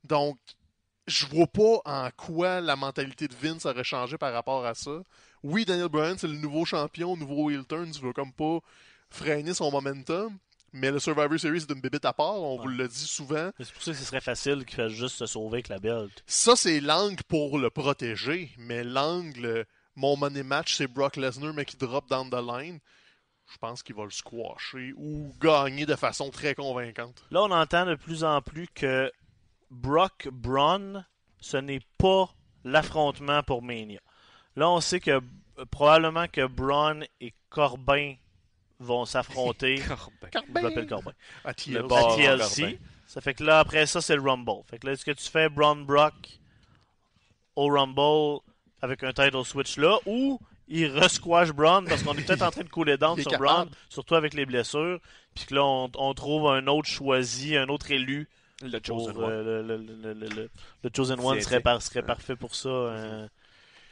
[0.04, 0.38] Donc,
[1.06, 5.02] je vois pas en quoi la mentalité de Vince aurait changé par rapport à ça.
[5.42, 8.58] Oui, Daniel Bryan, c'est le nouveau champion, nouveau heel turn, tu veux comme pas
[9.10, 10.36] freiner son momentum.
[10.72, 13.50] Mais le Survivor Series c'est une bébête à part, on vous l'a dit souvent.
[13.58, 16.22] C'est pour ça que ce serait facile qu'il fasse juste se sauver avec la belt.
[16.26, 18.52] Ça, c'est l'angle pour le protéger.
[18.56, 22.78] Mais l'angle, mon money match, c'est Brock Lesnar, mais qui drop down the line.
[23.52, 27.24] je pense qu'il va le squasher ou gagner de façon très convaincante.
[27.32, 29.10] Là, on entend de plus en plus que
[29.70, 31.04] Brock Braun,
[31.40, 32.32] ce n'est pas
[32.64, 34.00] l'affrontement pour Mania.
[34.56, 35.20] Là, on sait que euh,
[35.70, 38.14] probablement que Braun et Corbin
[38.78, 39.76] vont s'affronter.
[39.88, 40.28] Corbin.
[40.56, 41.12] Je l'appelle Corbin.
[41.44, 41.76] À Le TLC.
[41.78, 42.16] à bar.
[42.16, 42.60] TLC.
[42.62, 42.76] Corbin.
[43.06, 44.62] Ça fait que là, après ça, c'est le Rumble.
[44.70, 46.14] Fait que là, est-ce que tu fais Braun Brock
[47.56, 48.40] au Rumble
[48.82, 52.62] avec un title switch là ou il resquash Braun parce qu'on est peut-être en train
[52.62, 53.44] de couler down sur capable.
[53.46, 55.00] Braun, surtout avec les blessures.
[55.34, 58.28] Puis que là, on, on trouve un autre choisi, un autre élu.
[58.62, 59.30] Le Pour, Chosen One.
[59.30, 60.50] euh, le, le- le- le- le-
[60.84, 63.26] le Chosen One serait, par- serait parfait pour ça, euh,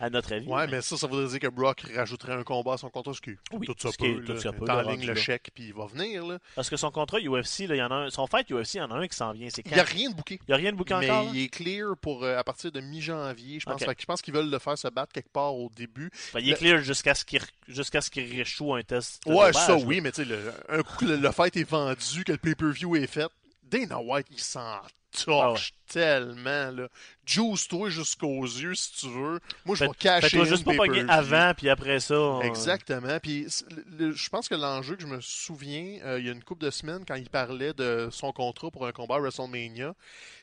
[0.00, 0.46] à notre avis.
[0.46, 3.12] Ouais, mais ça, ça voudrait dire que Brock rajouterait un combat à son contrat.
[3.14, 4.24] Ce qui, Oui, tout ça est- peut.
[4.24, 6.26] tout ça peut, ligne le chèque, puis il va venir.
[6.26, 6.38] Là.
[6.54, 8.78] Parce que son contrat UFC, là, il y en a un, son fight UFC, il
[8.78, 9.48] y en a un qui s'en vient.
[9.64, 10.40] Il n'y a rien de booké.
[10.46, 11.24] Il y a rien de bouquin Mais encore?
[11.24, 11.30] là?
[11.34, 13.80] il est clear pour euh, à partir de mi-janvier, je pense.
[13.82, 16.10] Je pense qu'ils veulent le faire se battre quelque part au début.
[16.12, 19.22] Fait, il est le- clear jusqu'à ce qu'il jusqu'à ce qu'il réchoue un test.
[19.26, 20.34] Ouais, ça oui, mais tu sais,
[20.68, 23.28] un coup que le, le fight est vendu, que le pay-per-view est fait,
[23.62, 24.78] Dana White, il s'en
[25.24, 26.70] torche tellement.
[26.70, 26.88] Là.
[27.26, 29.38] Juice-toi jusqu'aux yeux si tu veux.
[29.66, 32.18] Moi, je vais cacher Fait-toi juste pas pogner avant, puis après ça.
[32.18, 33.18] on- Exactement.
[33.22, 33.46] Puis
[33.98, 36.70] je pense que l'enjeu que je me souviens, euh, il y a une couple de
[36.70, 39.94] semaines, quand il parlait de son contrat pour un combat à WrestleMania,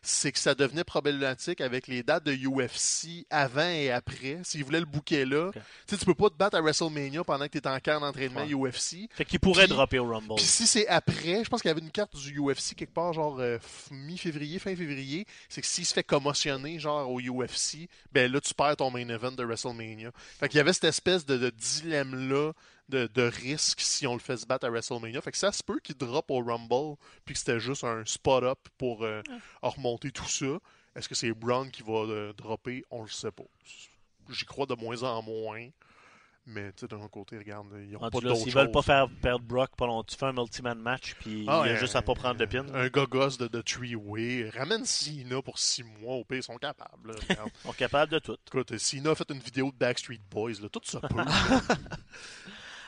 [0.04, 4.40] c'est que ça devenait problématique avec les dates de UFC avant et après.
[4.44, 7.46] S'il voulait le bouquet là, tu sais, tu peux pas te battre à WrestleMania pendant
[7.48, 8.54] que tu es en camp d'entraînement Ouais.
[8.54, 9.10] UFC.
[9.12, 10.36] Fait qu'il pourrait Puis- dropper au Rumble.
[10.36, 13.14] Puis si c'est après, je pense qu'il y avait une carte du UFC quelque part,
[13.14, 13.58] genre euh,
[13.90, 18.54] mi-février, fin février, c'est que s'il se fait commotionner, genre au UFC, ben là, tu
[18.54, 20.12] perds ton main event de WrestleMania.
[20.40, 22.54] Fait qu'il y avait cette espèce de, de dilemme-là
[22.90, 25.22] de, de risque si on le fait se battre à WrestleMania.
[25.22, 28.60] Fait que ça se peut qu'il drop au Rumble, puis que c'était juste un spot-up
[28.78, 29.22] pour euh,
[29.62, 30.60] remonter tout ça.
[30.96, 32.84] Est-ce que c'est Brown qui va euh, dropper?
[32.92, 33.44] On le sait pas.
[34.30, 35.68] J'y crois de moins en moins.
[36.48, 38.70] Mais tu sais, d'un côté, regarde, ils n'ont En pas tout cas, d'autre s'ils veulent
[38.72, 41.76] pas faire perdre Brock, pendant, tu fais un multi-man match, puis Ah, il y a
[41.76, 42.66] juste à pas prendre de pin.
[42.74, 44.52] Un gogos de, de three-way.
[44.56, 46.16] Ramène Cena pour six mois.
[46.18, 47.14] Au pire, ils sont capables.
[47.14, 47.16] là.
[47.64, 48.38] Ils sont capables de tout.
[48.48, 50.62] Écoute, Cena a fait une vidéo de Backstreet Boys.
[50.62, 50.70] Là.
[50.70, 51.16] Tout ça peut.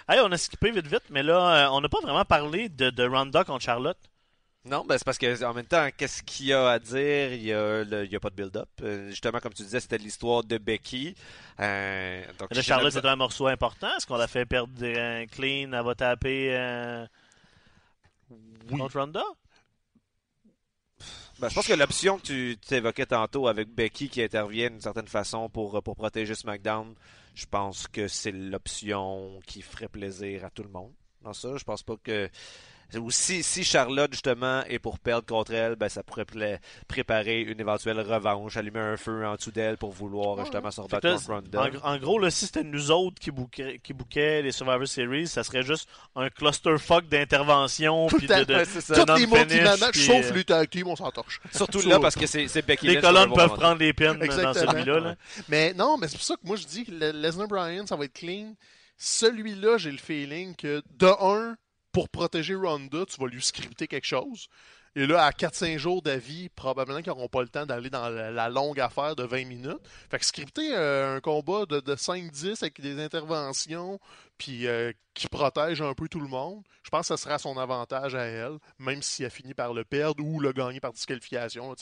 [0.09, 2.89] Hey, on a skippé vite vite, mais là, euh, on n'a pas vraiment parlé de,
[2.91, 3.97] de Ronda contre Charlotte.
[4.69, 7.31] Non, ben c'est parce que en même temps, qu'est-ce qu'il y a à dire?
[7.33, 8.67] Il y a, le- pas de build-up.
[8.81, 11.15] Euh, justement, comme tu disais, c'était l'histoire de Becky.
[11.59, 13.87] Euh, donc, j'ai Charlotte, c'est un morceau important.
[13.95, 15.71] Est-ce qu'on l'a fait perdre un clean?
[15.71, 17.05] Elle va taper euh,
[18.29, 18.77] Oui.
[18.79, 19.23] contre Ronda?
[21.39, 24.81] Ben, je pense que l'option que tu tu évoquais tantôt avec Becky qui intervient d'une
[24.81, 26.95] certaine façon pour, pour protéger SmackDown,
[27.35, 30.91] je pense que c'est l'option qui ferait plaisir à tout le monde.
[31.21, 32.27] Dans ça, je pense pas que.
[32.95, 37.41] Ou si, si Charlotte, justement, est pour perdre contre elle, ben, ça pourrait pla- préparer
[37.41, 41.27] une éventuelle revanche, allumer un feu en dessous d'elle pour vouloir, justement, se rebattre contre
[41.27, 41.69] Ronda.
[41.83, 45.27] en, en gros, là, si c'était nous autres qui bouquaient, qui bouquaient les Survivor Series,
[45.27, 48.07] ça serait juste un clusterfuck d'interventions.
[48.07, 48.93] Tout puis à de, de, Ouais, c'est ça.
[48.93, 51.41] de Toutes les multi-matchs, puis, sauf euh, les tag team, on s'en torche.
[51.53, 54.53] Surtout là, parce que c'est c'est Becky Les colonnes qui peuvent prendre des pins dans
[54.53, 54.99] celui-là.
[54.99, 55.15] là.
[55.49, 57.95] Mais non, mais c'est pour ça que moi, je dis que le- Lesnar Bryan, ça
[57.95, 58.53] va être clean.
[58.97, 61.55] Celui-là, j'ai le feeling que, de un,
[61.97, 64.49] pour protéger Ronda, tu vas lui scripter quelque chose.
[64.95, 68.49] Et là, à 4-5 jours d'avis, probablement qu'ils n'auront pas le temps d'aller dans la,
[68.49, 69.79] longue affaire de 20 minutes.
[70.11, 73.99] Fait que scripter euh, un combat de, de 5-10 avec des interventions,
[74.37, 77.57] puis euh, qui protège un peu tout le monde, je pense que ça sera son
[77.57, 81.73] avantage à elle, même si elle finit par le perdre ou le gagner par disqualification.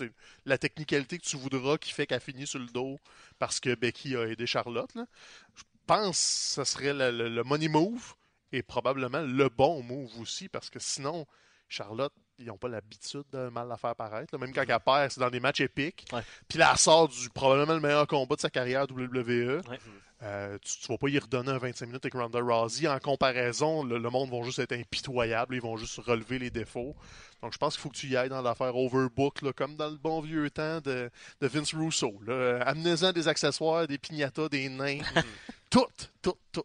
[0.46, 3.02] La technicalité que tu voudras qui fait qu'elle finit sur le dos
[3.38, 4.96] parce que Becky a aidé Charlotte.
[4.96, 8.16] Je pense que ce serait le money move
[8.56, 11.26] et probablement le bon move aussi parce que sinon,
[11.68, 14.34] Charlotte, ils n'ont pas l'habitude de mal la faire paraître.
[14.34, 14.40] là.
[14.40, 16.06] Même quand elle perd, c'est dans des matchs épiques.
[16.12, 16.22] Ouais.
[16.48, 19.62] Puis là, elle sort du probablement le meilleur combat de sa carrière WWE.
[19.70, 19.80] Ouais.
[20.24, 22.88] Euh, tu ne vas pas y redonner un 25 minutes avec Ronda Rousey.
[22.88, 25.56] En comparaison, le, le monde va juste être impitoyable.
[25.56, 26.96] Ils vont juste relever les défauts.
[27.42, 29.90] Donc, je pense qu'il faut que tu y ailles dans l'affaire overbook, là, comme dans
[29.90, 31.10] le bon vieux temps de,
[31.42, 32.14] de Vince Russo.
[32.30, 35.00] Euh, Amenez-en des accessoires, des pignatas, des nains.
[35.70, 35.86] tout,
[36.22, 36.64] tout, tout.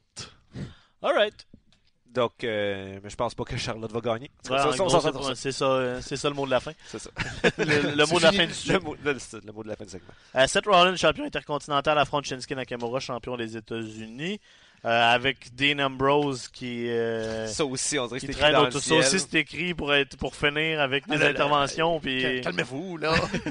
[1.02, 1.46] Alright.
[2.12, 4.30] Donc, euh, mais je pense pas que Charlotte va gagner.
[4.50, 5.34] Ouais, c'est ça.
[5.36, 6.72] c'est ça, euh, ça le mot de la fin.
[6.86, 7.10] C'est ça.
[7.58, 8.72] Le, mot de la fin du.
[8.72, 10.08] Le mot, le- mot de la fin du segment.
[10.34, 14.40] Euh, Seth Rollins, champion intercontinental, affronte Shinsuke Nakamura, champion des États-Unis.
[14.86, 18.54] euh, avec Dean Ambrose qui, euh, Ça aussi, on dirait que qui c'est écrit traîne
[18.54, 18.70] dans le.
[18.72, 22.00] Ça aussi, c'est écrit pour, être, pour finir avec des Ah, là, interventions.
[22.00, 22.22] puis...
[22.22, 23.14] Cal- Calmez-vous, là.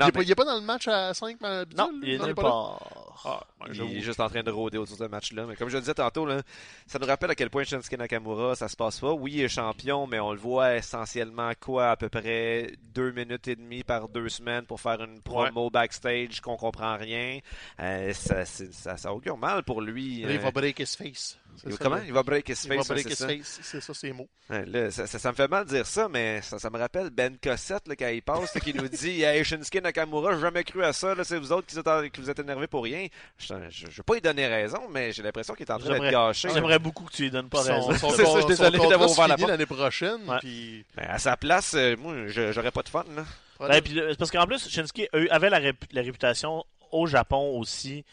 [0.00, 1.76] il n'est pas, il est pas dans le match à 5 habituel?
[1.76, 2.78] Non, il est pas là?
[3.24, 3.40] Ah,
[3.72, 5.46] Il est juste en train de rôder autour de ce match-là.
[5.46, 6.42] Mais comme je le disais tantôt, là,
[6.86, 9.12] ça nous rappelle à quel point Shinsuke Nakamura, ça se passe pas.
[9.12, 13.48] Oui, il est champion, mais on le voit essentiellement quoi, à peu près deux minutes
[13.48, 17.38] et demie par deux semaines pour faire une promo backstage qu'on comprend rien.
[17.80, 20.22] Euh, ça, ça, ça augure mal pour lui.
[20.22, 21.38] Là, il Euh, va break his face.
[21.66, 22.00] Il comment?
[22.04, 23.28] Il va break his Il va face, ouais, break c'est his ça.
[23.28, 24.28] face, c'est ça, c'est mots.
[24.50, 26.76] Ouais, là, ça, ça- ça me fait mal de dire ça, mais ça, ça me
[26.78, 30.64] rappelle Ben Cossette là, quand il passe, qui nous dit Hey, Shinsuke Nakamura, j'ai jamais
[30.64, 33.03] cru à ça, c'est vous autres qui vous êtes, qui vous êtes énervés pour rien.
[33.38, 33.58] Je ne
[33.90, 36.48] vais pas lui donner raison, mais j'ai l'impression qu'il est en train d'être gâché.
[36.52, 37.92] j'aimerais beaucoup que tu lui donnes pas raison.
[37.92, 39.50] Son, son, C'est ça, je suis désolé d'avoir ouvert la porte.
[39.50, 40.38] l'année prochaine, Ouais.
[40.40, 40.84] puis...
[40.96, 43.04] Ben, à sa place, euh, moi, j'aurais pas de fun.
[43.14, 43.24] Là.
[43.60, 48.04] Ben, puis, euh, parce qu'en plus, Shinsuke avait la, rép- la réputation au Japon aussi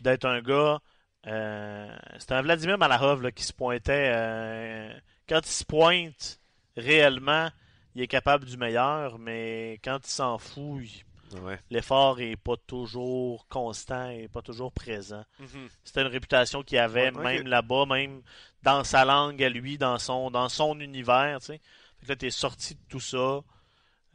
[0.00, 0.80] d'être un gars.
[1.26, 4.12] euh, C'était un Vladimir Malahov là, qui se pointait.
[4.14, 4.92] euh,
[5.28, 6.40] quand il se pointe
[6.76, 7.50] réellement,
[7.94, 11.04] il est capable du meilleur, mais quand il s'en fout, il-
[11.42, 11.58] Ouais.
[11.70, 15.24] l'effort est pas toujours constant et pas toujours présent.
[15.38, 15.68] Mhm.
[15.84, 18.22] C'était une réputation qu'il avait Ouais, même là-bas, même
[18.62, 21.40] dans sa langue à lui, dans son, dans son univers.
[21.40, 21.60] Tu sais.
[22.00, 23.40] Fait que là, t'es sorti de tout ça.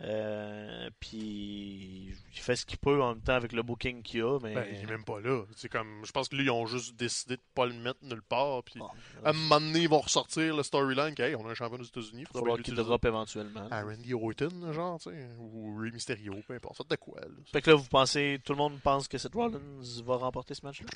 [0.01, 4.39] Euh, puis il fait ce qu'il peut en même temps avec le booking qu'il a.
[4.41, 4.53] Mais...
[4.53, 5.43] Ben, il est même pas là.
[5.55, 8.21] C'est comme, je pense que lui, ils ont juste décidé de pas le mettre nulle
[8.21, 8.63] part.
[8.63, 8.89] Puis Bon,
[9.23, 11.13] à un moment donné, ils vont ressortir le storyline.
[11.17, 12.25] Hey, on a un champion des États-Unis.
[12.33, 13.67] il va qu'il drop éventuellement.
[13.69, 16.77] À Randy Orton, genre, tu sais, ou Rey Mysterio, peu importe.
[16.77, 17.27] Faites de quoi, là.
[17.51, 19.59] Fait que là, vous pensez, tout le monde pense que Seth Rollins
[20.05, 20.87] va remporter ce match-là?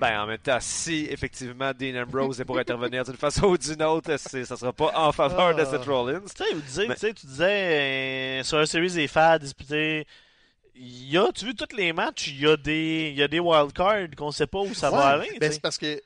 [0.00, 3.82] Ben, en même temps, si effectivement Dean Ambrose est pour intervenir d'une façon ou d'une
[3.82, 5.66] autre, c'est- ça sera pas en faveur de Ah.
[5.66, 6.20] Seth Rollins.
[6.20, 9.38] Tu sais, vous disiez- Mais- tu sais, tu disais euh, sur la série des fans
[9.38, 10.06] disputés.
[10.76, 13.26] Il y a, tu veux tous les matchs, il y a des, il y a
[13.28, 15.28] des wildcards qu'on sait pas où ça va aller.
[15.40, 16.00] ben, c'est parce que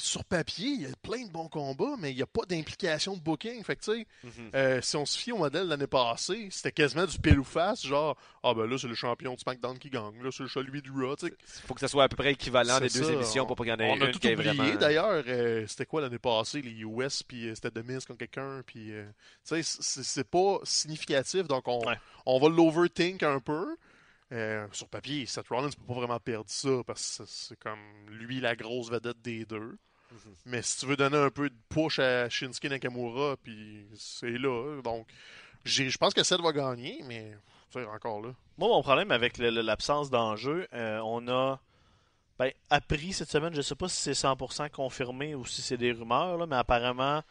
[0.00, 3.16] sur papier, il y a plein de bons combats, mais il n'y a pas d'implication
[3.16, 3.62] de booking.
[3.62, 4.04] Fait que, Mhm.
[4.54, 7.44] euh, si on se fie au modèle de l'année passée, c'était quasiment du pile ou
[7.44, 10.82] face, genre, ah ben là, c'est le champion de SmackDown qui gagne, là, c'est celui
[10.82, 11.32] du Raw, sais.
[11.66, 13.72] faut que ça soit à peu près équivalent des deux émissions on- pour pas qu'il
[13.72, 14.74] y en ait On a tout oublié vraiment...
[14.76, 15.22] d'ailleurs.
[15.26, 19.04] euh, c'était quoi l'année passée, les US, puis euh, c'était Demise contre quelqu'un, puis euh,
[19.46, 21.98] tu sais, c'est pas significatif, donc on, Ouais.
[22.26, 23.76] on va l'overthink un peu.
[24.32, 28.38] Euh, sur papier, Seth Rollins peut pas vraiment perdre ça parce que c'est comme lui
[28.40, 29.76] la grosse vedette des deux.
[30.12, 30.34] Mhm.
[30.46, 34.80] Mais si tu veux donner un peu de push à Shinsuke Nakamura, puis c'est là.
[34.82, 35.06] Donc,
[35.64, 37.32] j'ai- je pense que Seth va gagner, mais
[37.94, 38.30] encore là.
[38.58, 41.58] Moi, mon problème avec l'absence d'enjeu, euh, on a
[42.38, 45.92] ben, appris cette semaine, je sais pas si c'est 100% confirmé ou si c'est des
[45.92, 47.22] rumeurs, là, mais apparemment,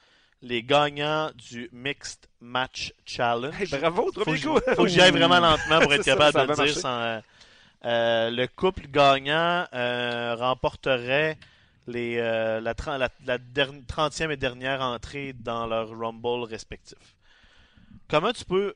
[0.43, 3.53] les gagnants du Mixed Match Challenge.
[3.59, 4.59] Hey, bravo, je- coup!
[4.75, 6.99] faut que j'y aille vraiment lentement pour être ça, capable ça de le dire sans.
[7.01, 7.19] euh,
[7.85, 11.37] euh, le couple gagnant euh, remporterait
[11.89, 16.97] les, euh, la, la, la derni- 30e et dernière entrée dans leur Rumble respectif.
[18.07, 18.73] Comment tu peux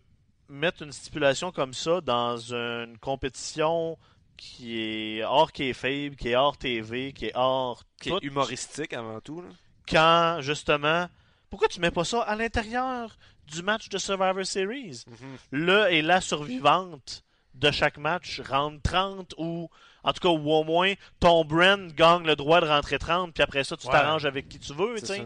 [0.49, 3.97] mettre une stipulation comme ça dans une compétition
[4.38, 8.93] qui est hors kayfabe, qui est hors TV, qui est hors Qui tout, est humoristique
[8.93, 9.41] avant tout.
[9.41, 9.49] Là.
[9.89, 11.08] quand justement
[11.49, 15.04] pourquoi tu mets pas ça à l'intérieur du match de Survivor Series?
[15.08, 15.38] Mhm.
[15.52, 17.23] le et la survivante
[17.54, 19.69] de chaque match rentre 30 ou
[20.04, 23.44] en tout cas ou au moins ton brand gagne le droit de rentrer 30 puis
[23.44, 23.94] après ça tu Ouais.
[23.94, 25.26] t'arranges avec qui tu veux tu sais.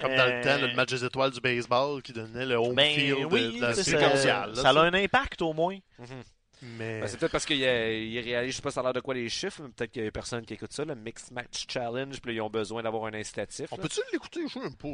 [0.00, 2.74] Comme dans le Euh, temps, le match des étoiles du baseball qui donnait le home
[2.74, 4.52] ben field de- oui de la ça, mondiale.
[4.54, 6.06] là, ça a un impact au moins Mhm.
[6.06, 6.14] sais.
[6.62, 9.00] Mais Ben, c'est peut-être parce qu'ils il réalisent, je sais pas ça a l'air de
[9.00, 11.64] quoi les chiffres, mais peut-être qu'il y a personne qui écoute ça, le Mixed Match
[11.68, 13.66] Challenge, puis ils ont besoin d'avoir un incitatif.
[13.72, 14.42] on peut-tu l'écouter?
[14.46, 14.88] Je sais même pas.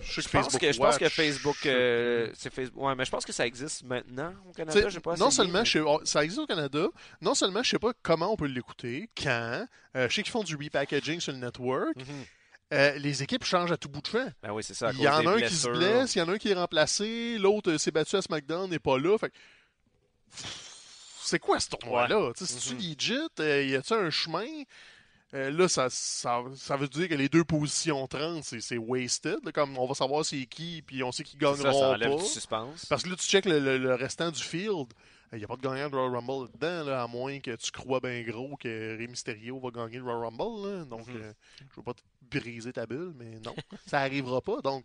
[0.00, 2.34] Je, Je pense que, je pense que Watch, Facebook, euh, plus.
[2.36, 2.82] c'est Facebook.
[2.84, 4.88] Ouais, mais je pense que ça existe maintenant au Canada.
[4.88, 6.86] j'ai pas non seulement mais- je sais- ça existe au Canada,
[7.20, 9.64] non seulement je sais pas comment on peut l'écouter, quand,
[9.96, 12.04] euh, je sais qu'ils font du repackaging sur le network, Mhm.
[12.74, 14.28] euh, les équipes changent à tout bout de champ.
[14.42, 14.90] Ben oui, c'est ça.
[14.92, 16.54] Il y en a un qui se blesse, il y en a un qui est
[16.54, 19.16] remplacé, l'autre euh, s'est battu à SmackDown, n'est pas là.
[19.18, 19.32] Fait
[21.22, 22.32] C'est quoi ce tournoi-là?
[22.36, 22.80] Tu sais, C'est-tu Mhm.
[22.80, 23.28] legit?
[23.40, 24.46] Euh, y a-tu un chemin?
[25.34, 29.38] Euh, là, ça, ça, ça veut dire que les deux positions 30, c'est wasted.
[29.44, 31.84] là, comme on va savoir c'est qui, puis on sait qui C'est ça, ça gagneront
[31.92, 32.16] enlève pas.
[32.22, 32.84] du suspense.
[32.84, 34.92] Parce que là, tu checkes le, le- le restant du field.
[35.32, 37.70] Il n'y a pas de gagnant de Royal Rumble dedans, là, à moins que tu
[37.70, 40.68] crois bien gros que Rey Mysterio va gagner le Royal Rumble.
[40.80, 40.84] là.
[40.84, 41.16] Donc, Mhm.
[41.22, 41.32] euh,
[41.70, 43.54] je veux pas te briser ta bulle, mais non,
[43.86, 44.60] ça arrivera pas.
[44.60, 44.84] Donc,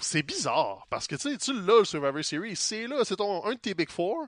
[0.00, 0.86] c'est- bizarre.
[0.90, 2.56] Parce que tu sais, tu l'as, le Survivor Series.
[2.56, 4.26] C'est là, c'est ton, un de tes Big Four.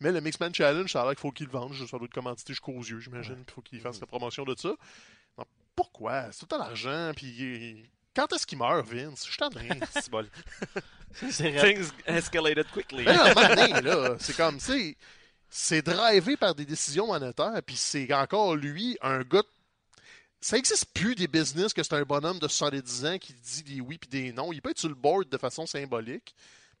[0.00, 1.74] Mais le Mixed Man Challenge, ça a l'air qu'il faut qu'il le vende.
[1.74, 3.44] Ça doit être commandité jusqu'aux yeux, j'imagine.
[3.46, 4.70] Il faut qu'il fasse la promotion de ça.
[5.38, 5.46] Donc,
[5.76, 6.32] pourquoi?
[6.32, 7.12] C'est tout temps l'argent.
[7.14, 9.28] Puis, quand est-ce qu'il meurt, Vince?
[9.30, 9.68] Je tanné.
[9.92, 10.26] C'est bon.
[11.20, 13.04] Things escalated quickly.
[13.04, 13.10] Mais
[13.76, 14.96] à là, c'est comme, tu sais,
[15.50, 19.42] c'est drivé par des décisions monétaires, puis c'est encore lui, un gars.
[19.42, 19.46] de-
[20.44, 23.80] Ça existe plus des business que c'est un bonhomme de 70 ans qui dit des
[23.80, 24.52] oui puis des non.
[24.52, 26.34] Il peut être sur le board de façon symbolique.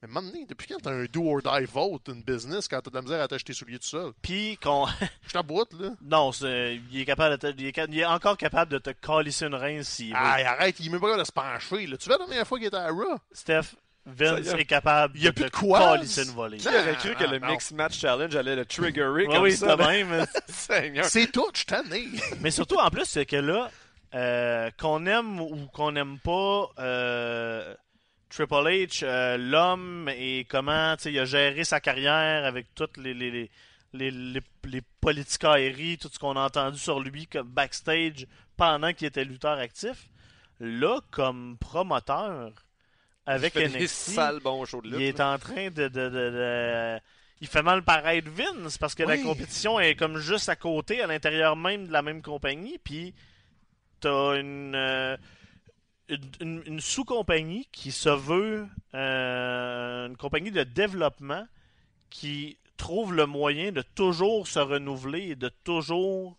[0.04, 2.96] Mais donné, depuis quand t'as un do or die vote, une business, quand t'as de
[2.96, 4.10] la misère à t'acheter souliers tout seul?
[4.20, 4.86] puis qu'on
[5.28, 5.90] Je t'aboute, là.
[6.02, 8.78] non c'est- il est capable de te- il, est, ca- il est encore capable de
[8.78, 11.30] te calisser une reine s'il veut Ah, arrête, il est même pas capable de se
[11.32, 11.96] pencher, là.
[11.96, 13.16] Tu vois la dernière fois qu'il était à Raw?
[13.30, 14.64] Steph Vince Ça est.
[14.64, 15.96] capable Il y a de plus de quoi?
[15.96, 17.46] une volée Qui aurait cru que Ah, le non.
[17.48, 19.76] Mixed Match Challenge allait le triggerer Ouais, comme oui ça?
[19.78, 20.26] c'est même.
[21.04, 22.08] C'est tout, je suis tanné.
[22.40, 23.70] Mais surtout, en plus, c'est que là,
[24.14, 27.74] euh, qu'on aime ou qu'on n'aime pas euh,
[28.28, 33.30] Triple H, euh, l'homme et comment il a géré sa carrière avec toutes les, les,
[33.30, 33.50] les,
[33.92, 38.26] les, les, les politicailleries, tout ce qu'on a entendu sur lui comme backstage
[38.56, 40.08] pendant qu'il était lutteur actif.
[40.60, 42.50] Là, comme promoteur,
[43.26, 44.96] avec il NXT, sales shows de lutte.
[45.00, 46.98] il est en train de, de, de- de-
[47.40, 51.06] Il fait mal paraître Vince parce que la compétition est comme juste à côté, à
[51.06, 52.78] l'intérieur même de la même compagnie.
[52.82, 53.14] Puis
[54.00, 55.16] t'as une, euh,
[56.40, 61.46] une sous-compagnie qui se veut euh, une compagnie de développement
[62.10, 66.36] qui trouve le moyen de toujours se renouveler et de toujours.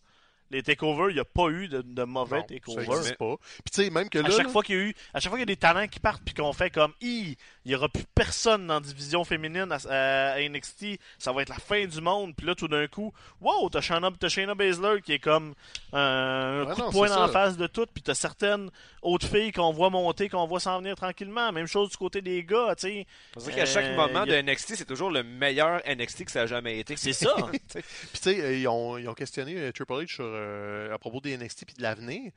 [0.53, 2.93] Les takeovers, il n'y a pas eu de, de mauvais Non, takeovers.
[2.99, 3.35] existe pas.
[3.37, 5.29] Puis tu sais, même que À chaque là, fois qu'il y a eu, à chaque
[5.31, 7.35] fois qu'il y a des talents qui partent puis qu'on fait comme, il
[7.65, 11.49] y aura plus personne dans la division féminine à, à- à NXT, ça va être
[11.49, 12.33] la fin du monde.
[12.35, 15.53] Puis là, tout d'un coup, wow, t'as Shayna, t'as Shayna Baszler qui est comme
[15.93, 17.85] euh, un Ouais, coup non, de poing c'est en face de tout.
[17.93, 18.69] Puis t'as certaines
[19.01, 21.51] autres filles qu'on voit monter, qu'on voit s'en venir tranquillement.
[21.51, 23.07] Même chose du côté des gars, tu sais.
[23.37, 26.41] Dirait qu'à chaque Euh, moment a- de NXT, c'est toujours le meilleur NXT que ça
[26.43, 26.95] a jamais été.
[26.95, 27.35] C'est ça.
[27.51, 31.21] Puis tu sais, euh, ils ont, ils ont questionné Triple H sur, euh, à propos
[31.21, 32.31] des NXT puis de l'avenir.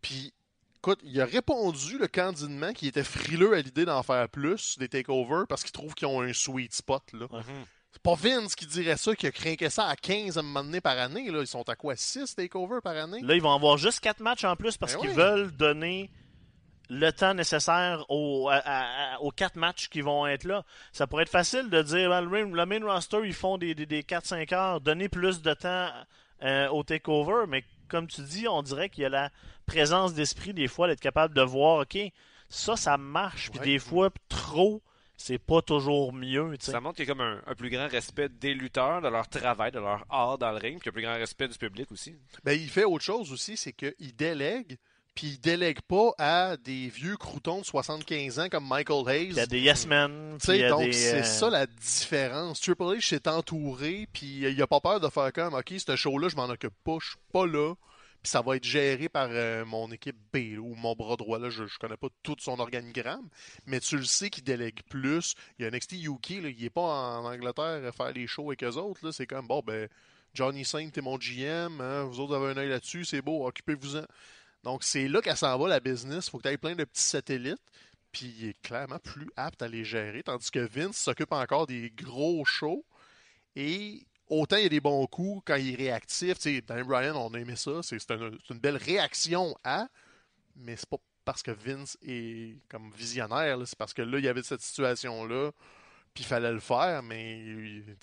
[0.00, 0.32] Puis,
[0.78, 4.88] écoute, il a répondu le candidement qu'il était frileux à l'idée d'en faire plus des
[4.88, 7.02] takeovers parce qu'il trouve qu'ils ont un sweet spot.
[7.12, 7.26] là.
[7.30, 7.42] Mhm.
[7.92, 10.64] C'est pas Vince qui dirait ça, qui a craqué ça à 15 à un moment
[10.64, 11.30] donné par année.
[11.30, 11.40] Là.
[11.42, 13.20] Ils sont à quoi 6 takeovers par année?
[13.20, 16.10] Là, ils vont avoir juste quatre matchs en plus parce Ben qu'ils veulent donner
[16.88, 20.64] le temps nécessaire aux, à- à- aux quatre matchs qui vont être là.
[20.92, 23.74] Ça pourrait être facile de dire, ben, le, main, le main roster, ils font des,
[23.74, 25.88] des, des 4-5 heures, donner plus de temps
[26.42, 29.30] euh, au takeover, mais comme tu dis, on dirait qu'il y a la
[29.66, 31.98] présence d'esprit des fois d'être capable de voir, OK,
[32.48, 33.66] ça, ça marche, puis Ouais.
[33.66, 34.82] des fois, trop,
[35.16, 36.54] c'est pas toujours mieux.
[36.58, 39.28] Ça montre qu'il y a comme un, un plus grand respect des lutteurs, de leur
[39.28, 42.16] travail, de leur art dans le ring, puis un plus grand respect du public aussi.
[42.44, 44.78] Ben, il fait autre chose aussi, c'est qu'il délègue,
[45.14, 49.28] puis il délègue pas à des vieux croutons de 75 ans comme Michael Hayes.
[49.30, 52.60] Il y a des yes men, donc des, c'est euh, ça la différence.
[52.60, 56.28] Triple H s'est entouré, puis il a pas peur de faire comme, ok, ce show-là,
[56.28, 57.74] je m'en occupe pas, je suis pas là,
[58.22, 61.38] puis ça va être géré par euh, mon équipe B ou mon bras droit.
[61.38, 63.28] Là, je, je connais pas tout son organigramme,
[63.66, 65.34] mais tu le sais qu'il délègue plus.
[65.58, 68.46] Il y a NXT UK, là, il est pas en Angleterre à faire les shows
[68.46, 69.10] avec eux autres.
[69.10, 69.88] C'est comme, bon, ben,
[70.34, 74.04] Johnny Saint, t'es mon GM, hein, vous autres avez un œil là-dessus, c'est beau, occupez-vous-en.
[74.62, 76.28] Donc c'est là qu'elle s'en va, la business.
[76.28, 77.60] faut que tu aies plein de petits satellites
[78.12, 81.90] puis il est clairement plus apte à les gérer, tandis que Vince s'occupe encore des
[81.90, 82.84] gros shows.
[83.56, 86.36] Et autant il y a des bons coups quand il est réactif.
[86.36, 87.82] Tu sais, Daniel Bryan, on a aimé ça.
[87.82, 89.88] C'est une, belle réaction à,
[90.56, 93.58] mais c'est pas parce que Vince est comme visionnaire.
[93.64, 95.50] C'est parce que là, il y avait cette situation-là,
[96.12, 97.02] puis il fallait le faire.
[97.02, 97.42] Mais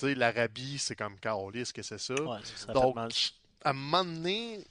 [0.02, 2.16] l'Arabie, c'est comme Carolis que c'est ça.
[2.16, 2.98] ouais, ça, Donc,
[3.64, 4.64] à un moment donné,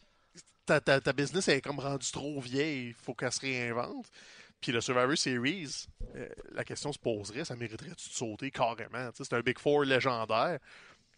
[0.69, 4.11] ta, ta, business est comme rendue trop vieille, il faut qu'elle se réinvente.
[4.61, 9.11] Puis le Survivor Series, euh, la question se poserait, ça mériterait-tu de sauter carrément?
[9.15, 10.59] C'est un Big Four légendaire.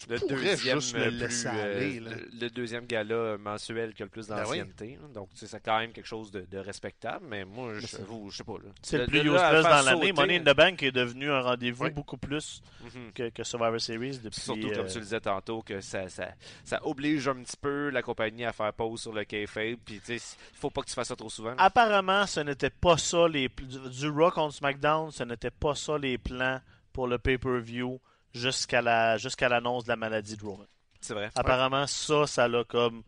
[0.02, 2.00] Tu Le deuxième, juste le euh, laisser plus, euh, aller.
[2.00, 4.58] le, le deuxième gala mensuel qui a le plus Ben oui.
[4.58, 4.98] d'ancienneté.
[5.02, 5.08] hein.
[5.14, 7.26] Donc, c'est quand même quelque chose de, de respectable.
[7.28, 8.54] Mais moi, je, j'avoue, je sais pas.
[8.54, 8.70] là.
[8.82, 10.12] C'est le plus useless dans l'année.
[10.12, 11.90] Money in the Bank est devenu un rendez-vous Oui.
[11.90, 13.12] beaucoup plus Mhm.
[13.12, 14.40] que, que Survivor Series depuis.
[14.40, 16.28] Surtout, comme euh, tu le disais tantôt, que ça, ça,
[16.64, 19.76] ça oblige un petit peu la compagnie à faire pause sur le kayfabe.
[19.84, 21.54] Puis, tu sais, il faut pas que tu fasses ça trop souvent.
[21.58, 25.98] Apparemment, ce n'était pas ça les du, du Raw contre SmackDown, ce n'était pas ça
[25.98, 26.60] les plans
[26.92, 28.00] pour le pay-per-view
[28.34, 30.64] jusqu'à la jusqu'à l'annonce de la maladie de Roman.
[31.00, 31.30] C'est vrai.
[31.34, 33.02] Apparemment, ça, ça l'a comme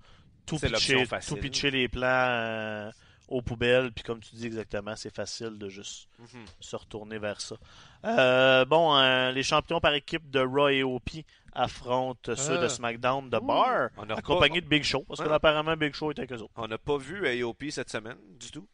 [0.46, 2.90] tout pitché, tout pitché les plans euh,
[3.28, 3.92] aux poubelles.
[3.92, 6.44] Puis comme tu dis exactement, c'est facile de juste Mhm.
[6.60, 7.56] se retourner vers ça.
[8.04, 12.68] Euh, bon, euh, les champions par équipe de Raw et OP affrontent ceux de Ah.
[12.68, 13.40] SmackDown de Ouh.
[13.42, 15.34] Bar, accompagnés pas, de Big Show, parce que Ouais.
[15.34, 16.52] apparemment Big Show était avec eux autres.
[16.56, 18.66] on n'a pas vu AOP cette semaine du tout.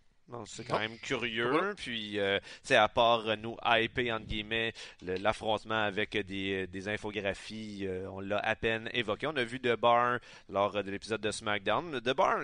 [0.45, 1.75] C'est quand même curieux.
[1.77, 6.67] Puis, euh, tu sais, à part euh, nous hyper, entre guillemets, le- l'affrontement avec des,
[6.67, 9.27] des infographies, euh, on l'a à peine évoqué.
[9.27, 10.19] On a vu De Bar
[10.51, 12.01] lors euh, de l'épisode de SmackDown.
[12.01, 12.41] De Bar,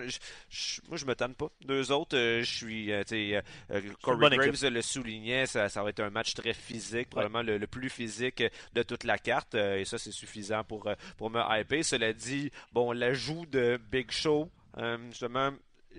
[0.89, 1.47] moi, je me tanne pas.
[1.65, 4.69] Deux autres, euh, je suis, euh, tu euh, euh, Corey Graves équipe.
[4.71, 8.43] le soulignait, ça, ça va être un match très physique, probablement le, le plus physique
[8.73, 9.55] de toute la carte.
[9.55, 11.83] euh, et ça, c'est suffisant pour, euh, pour me hyper.
[11.85, 15.51] Cela dit, bon, l'ajout de Big Show, euh, justement,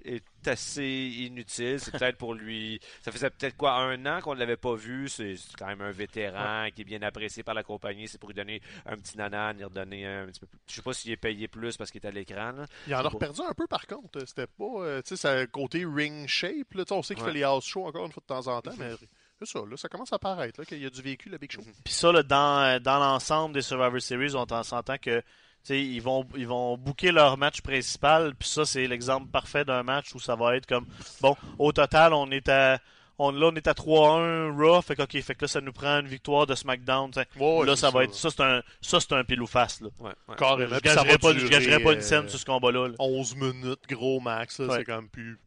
[0.05, 0.85] est assez
[1.19, 1.81] inutile.
[1.81, 2.81] C'est peut-être pour lui.
[3.03, 5.09] Ça faisait peut-être quoi un an qu'on ne l'avait pas vu.
[5.09, 8.09] C'est quand même un vétéran qui est bien apprécié par la compagnie.
[8.09, 10.59] C'est pour lui donner un petit nanan, lui redonner un petit peu plus.
[10.69, 12.53] Je sais pas s'il est payé plus parce qu'il est à l'écran.
[12.53, 12.67] là.
[12.87, 14.25] Il en a perdu un peu par contre.
[14.27, 14.65] C'était pas.
[14.79, 16.75] euh, tu sais, c'est côté ring shape.
[16.75, 17.31] Là, on sait qu'il Ouais.
[17.31, 18.91] fait les house shows encore une fois de temps en temps, mais
[19.39, 21.61] c'est ça, là, ça commence à paraître qu'il y a du vécu, le Big Show.
[21.85, 25.23] Puis ça, là, dans, dans l'ensemble des Survivor Series, on t'en- s'entend que
[25.69, 29.83] sais, ils vont ils vont booker leur match principal, puis ça c'est l'exemple parfait d'un
[29.83, 30.87] match où ça va être comme
[31.21, 32.79] bon, au total on est à
[33.19, 35.73] on, là, on est à 3-1 Raw, fait que, ok, fait que là, ça nous
[35.73, 37.11] prend une victoire de SmackDown.
[37.11, 37.27] t'sais.
[37.41, 38.15] Là, ça va être.
[38.15, 39.81] Ça, c'est un, ça, c'est un pile ou face.
[39.81, 39.89] Là.
[40.01, 40.37] Ouais, ouais.
[40.37, 40.75] Carrément.
[40.75, 42.89] Je Puis ça va gagerais pas, je pas une euh, scène sur ce combat-là.
[42.89, 42.95] là.
[42.99, 44.59] 11 minutes, gros max.
[44.61, 44.77] là, Ouais.
[44.79, 45.39] C'est comme plus.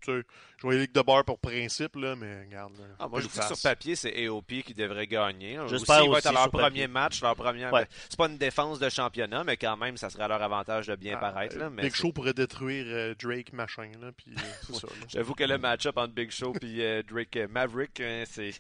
[0.60, 2.74] Je voyais Ligue de bar pour principe, là, mais regarde.
[2.78, 5.58] là, Ah, moi, je dis que sur papier, c'est AOP qui devrait gagner.
[5.68, 6.88] J'espère Aussi, être à aussi leur premier papier.
[6.88, 7.72] match, leur première.
[7.72, 7.86] Ouais.
[8.10, 10.96] C'est pas une défense de championnat, mais quand même, ça serait à leur avantage de
[10.98, 11.58] bien Ah, paraître.
[11.58, 14.90] Là, mais Big Show pourrait détruire euh, Drake, machin, là, puis euh, là.
[15.08, 18.52] J'avoue que le match-up entre Big Show et euh, Drake euh, Maverick, hein, c'est.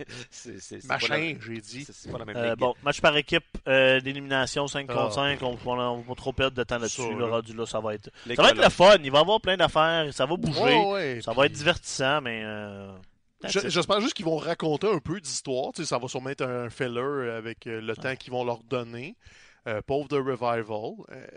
[0.88, 1.86] Machin, j'ai dit.
[1.92, 2.60] C'est pas la même Euh, ligue.
[2.60, 5.12] bon, match par équipe euh, d'élimination 5 contre Ah.
[5.12, 5.42] 5.
[5.44, 7.02] On on va pas trop perdre de temps là-dessus.
[7.02, 8.10] Ça, Le rendu là, ça va être.
[8.26, 8.96] Les Ça va être le fun.
[9.04, 10.08] Il va y avoir plein d'affaires.
[10.14, 11.22] Ça va bouger.
[11.22, 11.89] Ça va être divertissant,
[12.22, 12.42] mais.
[12.44, 12.92] euh.
[13.70, 15.72] J'espère juste qu'ils vont raconter un peu d'histoire.
[15.82, 19.16] Ça va sûrement être un filler avec euh, le temps qu'ils vont leur donner.
[19.68, 20.94] Euh, pauvre de Revival.
[21.12, 21.28] Euh,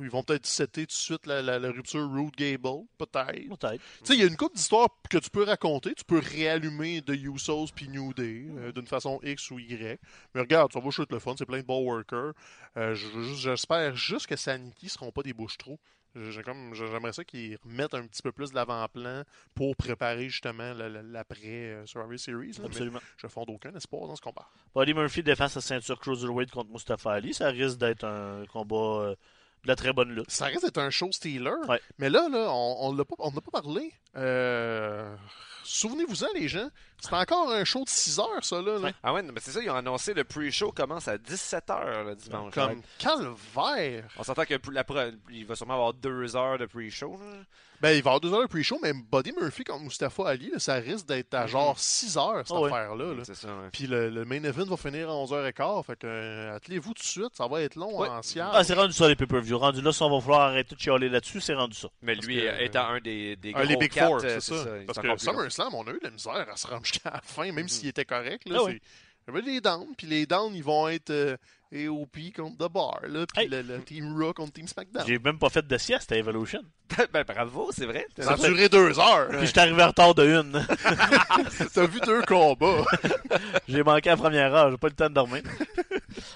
[0.00, 3.48] ils vont peut-être setter tout de suite la, la- la rupture Rude Gable, peut-être.
[3.48, 3.80] Peut-être.
[3.80, 5.92] Tu sais, il y a une couple d'histoires que tu peux raconter.
[5.94, 9.98] Tu peux réallumer The Usos puis New Day euh, d'une façon X ou Y.
[10.34, 11.34] Mais regarde, ça va être le fun.
[11.36, 12.32] C'est plein de ball workers.
[12.76, 15.78] Je- je- J'espère juste que Sanity ne seront pas des bouches-trous.
[16.14, 19.22] J'ai comme- J'aimerais ça qu'ils remettent un petit peu plus de l'avant-plan
[19.54, 22.52] pour préparer justement la- la- l'après euh, Survivor Series.
[22.52, 22.58] là.
[22.60, 23.00] Mais Absolument.
[23.16, 24.46] je fonde aucun espoir dans ce combat.
[24.74, 27.32] Buddy Murphy défend sa ceinture Cruiserweight contre Mustafa Ali.
[27.32, 29.14] Ça risque d'être un combat euh,
[29.64, 30.30] de la très bonne lutte.
[30.30, 31.52] Ça risque d'être un show stealer.
[31.68, 31.80] Ouais.
[31.98, 33.92] Mais là, là on pas- on n'a pas parlé.
[34.16, 35.14] Euh,
[35.64, 36.68] Souvenez-vous-en, les gens.
[36.98, 38.74] C'est encore un show de 6 heures, ça, là.
[38.74, 38.78] là.
[38.80, 38.94] Ouais.
[39.02, 42.52] Ah ouais, mais c'est ça, ils ont annoncé le pre-show commence à 17h le dimanche.
[42.52, 44.08] Comme calvaire.
[44.18, 44.84] On s'entend que la
[45.30, 47.12] il va sûrement avoir deux heures de pre-show.
[47.18, 47.42] là.
[47.80, 50.50] Ben, il va y avoir deux heures de pre-show, mais Buddy Murphy contre Mustafa Ali,
[50.50, 52.70] là, ça risque d'être à genre 6 heures, cette Ah ouais.
[52.72, 53.14] affaire-là.
[53.14, 53.22] là.
[53.24, 53.68] C'est ça, ouais.
[53.72, 55.84] Puis le, le main event va finir à 11h15.
[55.86, 58.08] Fait que, euh, attelez-vous tout de suite, ça va être long Ouais.
[58.08, 58.46] en siège.
[58.52, 59.51] Ah, c'est rendu ça les pay-per-view.
[59.54, 61.88] Rendu là, si on va vouloir arrêter de chialer là-dessus, c'est rendu ça.
[62.02, 64.54] Mais lui, que- euh, étant un des, des gros les Big quatre, Four, euh, c'est
[64.54, 64.64] ça.
[64.80, 65.16] il Parce que.
[65.18, 67.88] SummerSlam, on a eu de la misère à se rendre jusqu'à la fin, même s'il
[67.88, 68.48] était correct.
[68.48, 68.80] Là, Ah oui.
[69.28, 71.36] Il y avait des downs, puis les downs, ils vont être euh,
[71.72, 73.48] AOP contre The Bar, là, puis Hey.
[73.48, 75.04] le, le Team Raw contre Team SmackDown.
[75.06, 76.60] J'ai même pas fait de sieste à Evolution.
[77.12, 78.04] ben bravo, c'est vrai.
[78.18, 79.28] Ça a duré deux heures.
[79.28, 80.66] Puis j'étais arrivé en retard de une.
[81.72, 82.84] T'as vu deux combats.
[83.68, 85.42] J'ai manqué la première heure, j'ai pas eu le temps de dormir.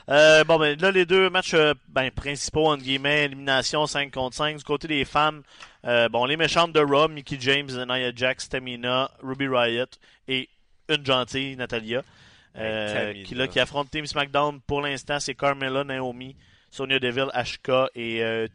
[0.09, 4.37] Euh, bon, ben là, les deux matchs euh, ben, principaux, entre guillemets, élimination 5 contre
[4.37, 4.59] 5.
[4.59, 5.43] Du côté des femmes,
[5.85, 9.87] euh, bon, les méchantes de Raw, Mickey James, Nia Jax, Tamina, Ruby Riot
[10.29, 10.49] et
[10.89, 12.03] une gentille, Natalia,
[12.55, 14.61] qui, là, qui affronte Team SmackDown.
[14.67, 16.37] Pour l'instant, c'est Carmella, Naomi,
[16.71, 18.47] Sonia Deville, Ashka et euh,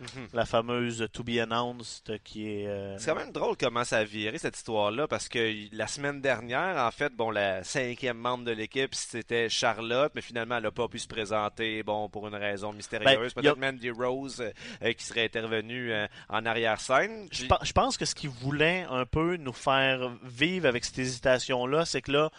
[0.00, 0.28] Mhm.
[0.32, 2.66] La fameuse To Be Announced qui est...
[2.66, 6.20] euh, C'est quand même drôle comment ça a viré cette histoire-là parce que la semaine
[6.20, 10.70] dernière, en fait, bon, la cinquième membre de l'équipe, c'était Charlotte, mais finalement, elle n'a
[10.70, 13.34] pas pu se présenter, bon, pour une raison mystérieuse.
[13.34, 14.40] Ben, y a- Peut-être Mandy Rose
[14.82, 17.28] euh, qui serait intervenue euh, en arrière-scène.
[17.32, 21.84] Je, je pense que ce qu'il voulait un peu nous faire vivre avec cette hésitation-là,
[21.84, 22.30] c'est que là,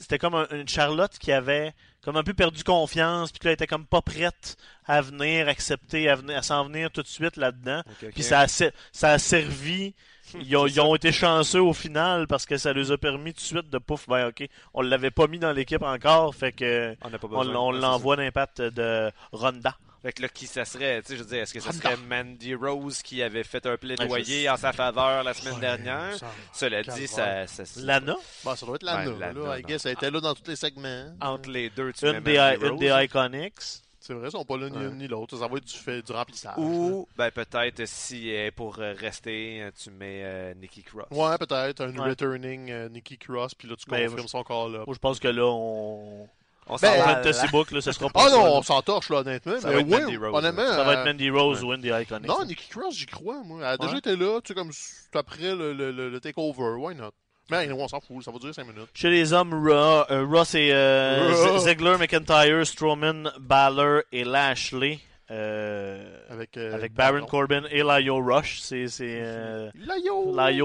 [0.00, 1.72] c'était comme un- une Charlotte qui avait
[2.02, 6.14] comme un peu perdu confiance, puis qu'elle était comme pas prête à venir, accepter, à,
[6.16, 7.82] venir, à s'en venir tout de suite là-dedans.
[8.14, 9.94] Puis ça a, se- ça a servi.
[10.40, 13.34] Ils ont, C'est ils ont été chanceux au final parce que ça leur a permis
[13.34, 16.52] tout de suite de pouf, ben ok, on l'avait pas mis dans l'équipe encore, fait
[16.52, 16.96] que
[17.36, 19.76] On on, l'envoie d'impact de Ronda.
[20.02, 21.96] Fait que là, qui ça serait, tu sais, je veux dire, est-ce que ça serait
[22.08, 26.16] Mandy Rose qui avait fait un plaidoyer en sa faveur la semaine Ouais, dernière?
[26.16, 29.58] ça- Cela dit, ça, ça, ça- Lana, Bon, ça doit être Lana, Ouais, Lana, là.
[29.58, 31.14] I guess, elle était là dans tous les segments.
[31.20, 32.20] entre les deux, tu une mets
[32.56, 33.54] des, une des Iconics.
[34.02, 34.84] C'est vrai, ils sont pas là ni Ouais.
[34.84, 35.36] l'un ni l'autre.
[35.36, 36.54] Ça va être du, fait, du remplissage.
[36.56, 41.04] Ou, ben peut-être si pour euh, rester, euh, tu mets euh, Nikki Cross.
[41.10, 41.82] Ouais, peut-être.
[41.84, 42.08] Un Ouais.
[42.08, 44.78] returning euh, Nikki Cross, puis là, tu Ben, confirmes son corps là.
[44.86, 46.26] Moi, je pense que là, on.
[46.66, 47.50] On Ben, s'en va Fantasy là.
[47.50, 49.60] Book, là, ce sera pas Ah non, on s'entorche, là, honnêtement.
[49.60, 50.66] Ça mais va être Mandy Rose, honnêtement.
[50.66, 51.74] Ça va être euh, Mandy Rose ouais.
[51.74, 52.28] ou des Iconics.
[52.28, 53.58] Non, Nikki Cross, j'y crois, moi.
[53.60, 54.70] Elle a déjà été là, tu sais, comme
[55.14, 56.74] après le, le, le, le takeover.
[56.78, 57.10] Why not?
[57.50, 58.88] Mais on s'en fout, ça va durer 5 minutes.
[58.94, 65.00] Chez les hommes, Raw, euh, Raw, c'est euh, Ziggler, McIntyre, Strowman, Balor et Lashley.
[65.32, 68.60] euh, Avec, euh, avec Baron Corbin et Lio Rush.
[68.60, 69.70] C'est, euh,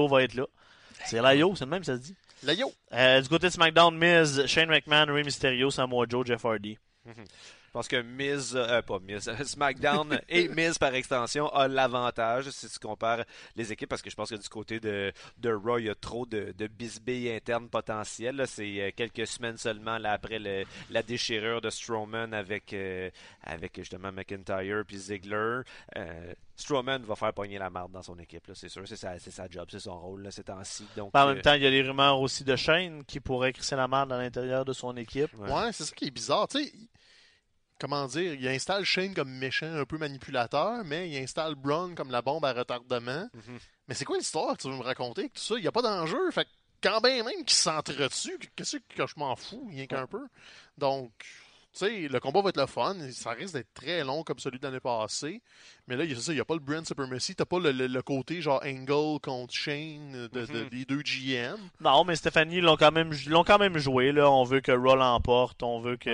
[0.08, 0.46] va être là.
[1.04, 2.14] C'est Lio, c'est le même, ça se dit.
[2.46, 2.72] Layo!
[2.92, 6.78] Euh, du côté de SmackDown, Miz, Shane McMahon, Rey Mysterio, Samoa Joe, Jeff Hardy.
[7.04, 7.12] Je
[7.76, 12.78] pense que Miz, euh, pas Miz, SmackDown et Miz par extension a l'avantage si tu
[12.78, 13.24] compares
[13.54, 15.94] les équipes parce que je pense que du côté de, de Raw, il y a
[15.94, 18.36] trop de, de bisbilles internes potentielles.
[18.36, 18.46] là.
[18.46, 23.10] C'est euh, quelques semaines seulement là, après le- la déchirure de Strowman avec, euh,
[23.42, 25.60] avec justement McIntyre puis Ziggler.
[25.96, 28.82] Euh, Strowman va faire pogner la marde dans son équipe, là, c'est sûr.
[28.88, 30.86] C'est sa, c'est sa job, c'est son rôle là, ces temps-ci.
[30.96, 33.52] Donc, En euh, même temps, il y a les rumeurs aussi de Shane qui pourrait
[33.52, 35.30] crisser la marde à l'intérieur de son équipe.
[35.38, 35.52] ouais.
[35.52, 36.48] Ouais, c'est ça qui est bizarre.
[36.48, 36.72] Tu sais,
[37.78, 42.10] comment dire, il installe Shane comme méchant, un peu manipulateur, mais il installe Braun comme
[42.10, 43.28] la bombe à retardement.
[43.34, 43.58] Mhm.
[43.88, 45.54] Mais c'est quoi l'histoire que tu veux me raconter tout ça?
[45.56, 46.30] Il n'y a pas d'enjeu.
[46.30, 46.48] Fait
[46.82, 50.26] quand bien même qu'ils s'entretuent, qu'est-ce que je m'en fous, rien qu'un peu?
[50.78, 51.10] Donc,
[51.78, 52.94] sais, le combat va être le fun.
[53.12, 55.40] Ça risque d'être très long comme celui de l'année passée.
[55.88, 57.34] Mais là, il y a ça, il n'y a pas le brand supremacy.
[57.34, 60.68] T'as pas le, le- le côté genre Angle contre Shane de, de- Mhm.
[60.70, 61.56] des deux GM.
[61.80, 64.12] Non, mais Stéphanie, ils l'ont quand même, ils l'ont quand même joué.
[64.12, 64.30] Là.
[64.30, 65.62] On veut que Raw l'emporte.
[65.62, 66.10] On veut que,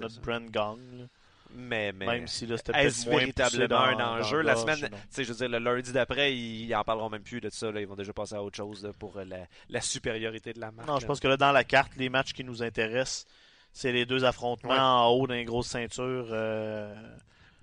[0.00, 0.20] notre ça.
[0.20, 1.08] brand gagne.
[1.54, 4.40] Mais, mais Même si là, c'était est-ce peut-être moins véritablement dans- un enjeu?
[4.40, 4.88] La semaine, non.
[4.88, 7.50] tu sais, je veux dire, le lundi d'après, ils, ils en parleront même plus de
[7.50, 7.70] ça.
[7.70, 7.80] Là.
[7.82, 10.70] Ils vont déjà passer à autre chose là, pour euh, la, la supériorité de la
[10.70, 10.88] marque.
[10.88, 13.26] Non, je pense que là, dans la carte, les matchs qui nous intéressent,
[13.72, 14.78] c'est les deux affrontements Ouais.
[14.78, 16.26] en haut d'une grosse ceinture.
[16.30, 16.94] Euh,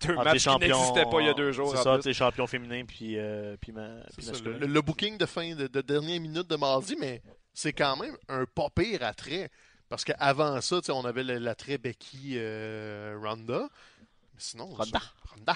[0.01, 0.78] deux matchs les qui champions.
[0.78, 1.76] n'existaient pas il y a deux jours.
[1.76, 4.57] C'est ça, les champions féminins puis, euh, puis, ma, C'est puis ça, masculins.
[4.66, 7.22] le, booking de fin de, de dernière minute de mardi, mais
[7.53, 9.49] c'est quand même un pas pire attrait.
[9.89, 13.68] Parce qu'avant ça, tu sais, on avait le- l'attrait Becky euh, Ronda.
[14.34, 14.68] Mais sinon.
[14.68, 15.01] Ronda.
[15.36, 15.55] Ronda.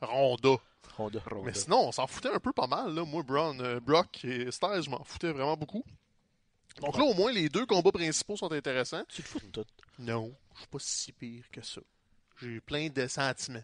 [0.00, 0.58] Ronda.
[0.96, 1.20] Ronda.
[1.44, 2.92] Mais sinon, on s'en foutait un peu pas mal.
[2.94, 3.04] Là.
[3.04, 5.84] Moi, Braun, euh, Brock et Styles, je m'en foutais vraiment beaucoup.
[6.80, 9.04] Donc là, au moins, les deux combats principaux sont intéressants.
[9.08, 9.64] Tu te fous de tout.
[9.98, 11.80] Non, je suis pas si pire que ça.
[12.42, 13.62] J'ai plein de sentiments.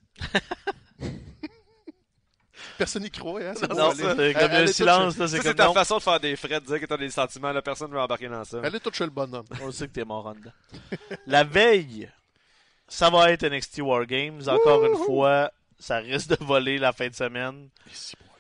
[2.77, 3.55] Personne n'y croit, hein?
[3.75, 5.75] Non, elle est- c'est comme le silence, là, Ça, c'est c'est comme ta non.
[5.75, 7.53] façon de faire des frais, de dire que t'as des sentiments.
[7.53, 8.61] Là, personne ne veut embarquer dans ça.
[8.63, 9.47] Elle est toute chez le bonhomme.
[9.63, 10.53] On sait que t'es mort en dedans.
[11.27, 12.11] La veille,
[12.87, 14.43] ça va être NXT War Games.
[14.47, 17.69] Encore une fois, ça risque de voler la fin de semaine.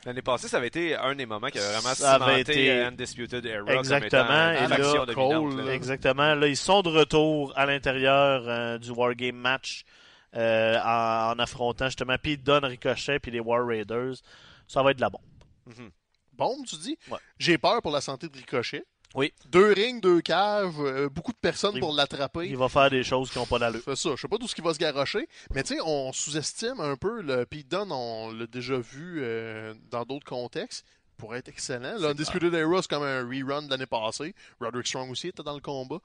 [0.06, 2.70] L'année passée, ça avait été un des moments qui avait vraiment Ça avait cimenté été-
[2.70, 5.14] euh, Undisputed Era Exactement, comme étant et là.
[5.14, 5.74] Cole, là.
[5.74, 6.34] Exactement.
[6.34, 9.84] Là, ils sont de retour à l'intérieur euh, du War Game match
[10.36, 14.14] euh, en, en affrontant justement Pete Dunne, Ricochet puis les War Raiders.
[14.66, 15.20] Ça va être de la bombe.
[15.66, 15.90] Mhm.
[16.32, 16.96] Bombe, tu dis?
[17.10, 17.18] Ouais.
[17.38, 18.84] J'ai peur pour la santé de Ricochet.
[19.14, 19.32] Oui.
[19.48, 22.46] Deux rings, deux caves, euh, beaucoup de personnes Il- pour l'attraper.
[22.48, 23.80] Il va faire des choses qui n'ont pas d'allure.
[23.84, 24.10] C'est ça.
[24.14, 25.28] Je sais pas d'où ce qui va se garrocher.
[25.52, 27.90] Mais tu sais, on sous-estime un peu le Pete Dunne.
[27.90, 30.84] On l'a déjà vu euh, dans d'autres contextes.
[31.16, 31.98] Pour être excellent.
[31.98, 34.34] Là, Undisputed Era, c'est comme un rerun de l'année passée.
[34.58, 35.98] Roderick Strong aussi était dans le combat.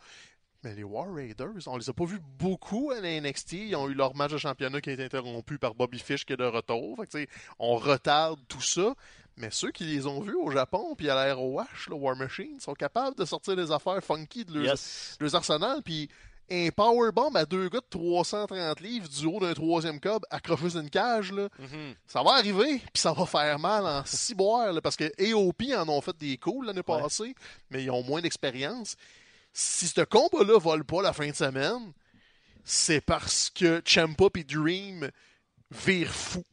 [0.62, 3.54] Mais les War Raiders, on les a pas vus beaucoup à la NXT.
[3.54, 6.34] Ils ont eu leur match de championnat qui a été interrompu par Bobby Fish qui
[6.34, 6.98] est de retour.
[6.98, 8.94] Fait que, on retarde tout ça.
[9.38, 12.60] Mais ceux qui les ont vus au Japon puis à la ROH, là, War Machine,
[12.60, 15.18] sont capables de sortir des affaires funky de leurs Yes.
[15.20, 16.10] leurs arsenals, puis
[16.50, 20.80] un powerbomb à deux gars de 330 livres du haut d'un troisième cob accroché sur
[20.80, 21.96] une cage, là, Mhm.
[22.08, 25.90] ça va arriver, puis ça va faire mal en ciboire, là, parce que AOP en
[25.90, 27.02] ont fait des coups l'année Ouais.
[27.02, 27.36] passée,
[27.72, 28.96] mais ils ont moins d'expérience.
[29.52, 31.92] Si ce combat-là vole pas la fin de semaine,
[32.64, 35.10] c'est parce que Champa et Dream
[35.72, 36.44] virent fou.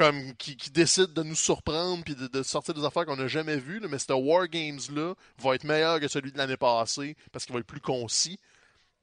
[0.00, 3.26] Comme qui, qui décident de nous surprendre puis de, de sortir des affaires qu'on n'a
[3.28, 3.80] jamais vues.
[3.80, 7.52] là, mais ce War Games-là va être meilleur que celui de l'année passée parce qu'il
[7.52, 8.38] va être plus concis.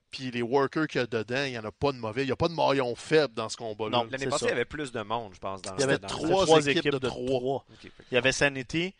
[0.09, 2.23] Puis les workers qu'il y a dedans, il n'y en a pas de mauvais.
[2.23, 3.91] Il n'y a pas de maillon faible dans ce combat-là.
[3.97, 4.45] Non, L'année passée, ça.
[4.47, 5.61] il y avait plus de monde, je pense.
[5.61, 7.63] Dans Il y avait trois équipes équipes, de de trois.
[8.11, 8.95] Il y avait Sanity,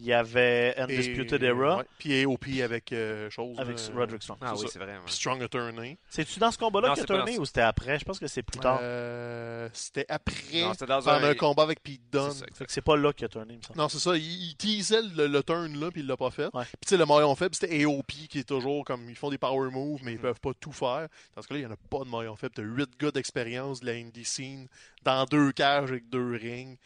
[0.00, 3.58] il y avait Undisputed Et- Era ouais, Puis AOP avec euh, chose.
[3.60, 4.38] avec euh, Roderick Strong.
[4.40, 4.92] Ah oui, c'est vrai.
[4.94, 5.02] ouais.
[5.06, 5.98] Strong Attorney.
[6.08, 7.98] C'est-tu dans ce combat-là qu'il a tourné ou c'était après?
[7.98, 8.78] Je pense que c'est plus tard.
[8.82, 10.62] Euh, C'était après.
[10.62, 12.30] Non, c'était dans un- un combat avec Pete Dunne.
[12.32, 13.78] C'est ça, Fait que c'est pas là qu'il a tourné, il me semble.
[13.78, 14.16] Non, c'est ça.
[14.16, 16.48] Il, il teasait le, le turn là, puis il l'a pas fait.
[16.54, 16.64] Ouais.
[16.64, 19.08] Puis tu sais, le maillon faible, c'était AOP qui est toujours comme.
[19.10, 20.22] Ils font des power moves, mais ils Mhm.
[20.22, 21.08] peuvent pas tout faire.
[21.36, 22.54] Dans ce cas-là, il n'y en a pas de maillon faible.
[22.54, 24.66] T'as 8 gars d'expérience de la indie scene
[25.04, 26.76] dans deux cages avec deux rings.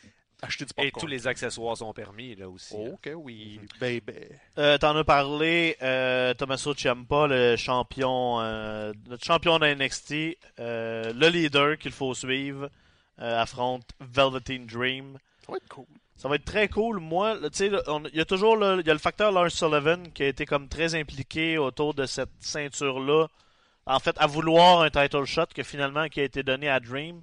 [0.45, 2.75] Acheter du Et tous les accessoires sont permis, là aussi.
[2.77, 2.91] hein.
[2.95, 3.61] Ok, oui.
[3.81, 4.13] Baby.
[4.59, 11.13] Euh, T'en as parlé, euh, Tommaso Ciampa, le champion, euh, notre champion de NXT, euh,
[11.13, 12.71] le leader qu'il faut suivre,
[13.21, 15.19] euh, affronte Velveteen Dream.
[15.47, 15.87] Ça va être cool.
[16.17, 17.01] Ça va être très cool.
[17.01, 20.11] Moi, tu sais, il y a toujours le, il y a le facteur Lars Sullivan
[20.15, 23.27] qui a été comme très impliqué autour de cette ceinture-là.
[23.87, 27.21] En fait, à vouloir un title shot que finalement qui a été donné à Dream.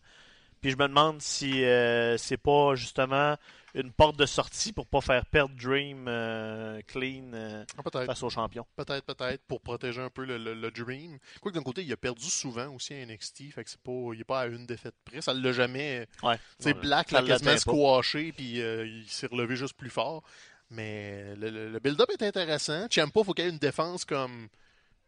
[0.62, 3.36] Puis je me demande si euh, c'est pas justement
[3.74, 8.30] une porte de sortie pour pas faire perdre Dream euh, clean euh, Ah, face au
[8.30, 8.66] champion.
[8.76, 11.18] Peut-être, peut-être, pour protéger un peu le, le- le Dream.
[11.42, 14.20] Quoique d'un côté, il a perdu souvent aussi à NXT, fait que c'est pas, il
[14.20, 15.22] est pas à une défaite près.
[15.22, 16.06] Ça l'a jamais.
[16.22, 16.38] Ouais.
[16.66, 16.74] Ouais.
[16.74, 20.22] Black l'a quasiment squashé, puis euh, il s'est relevé juste plus fort.
[20.70, 22.88] Mais le build-up est intéressant.
[22.90, 24.48] Ciampa, faut qu'il y ait une défense comme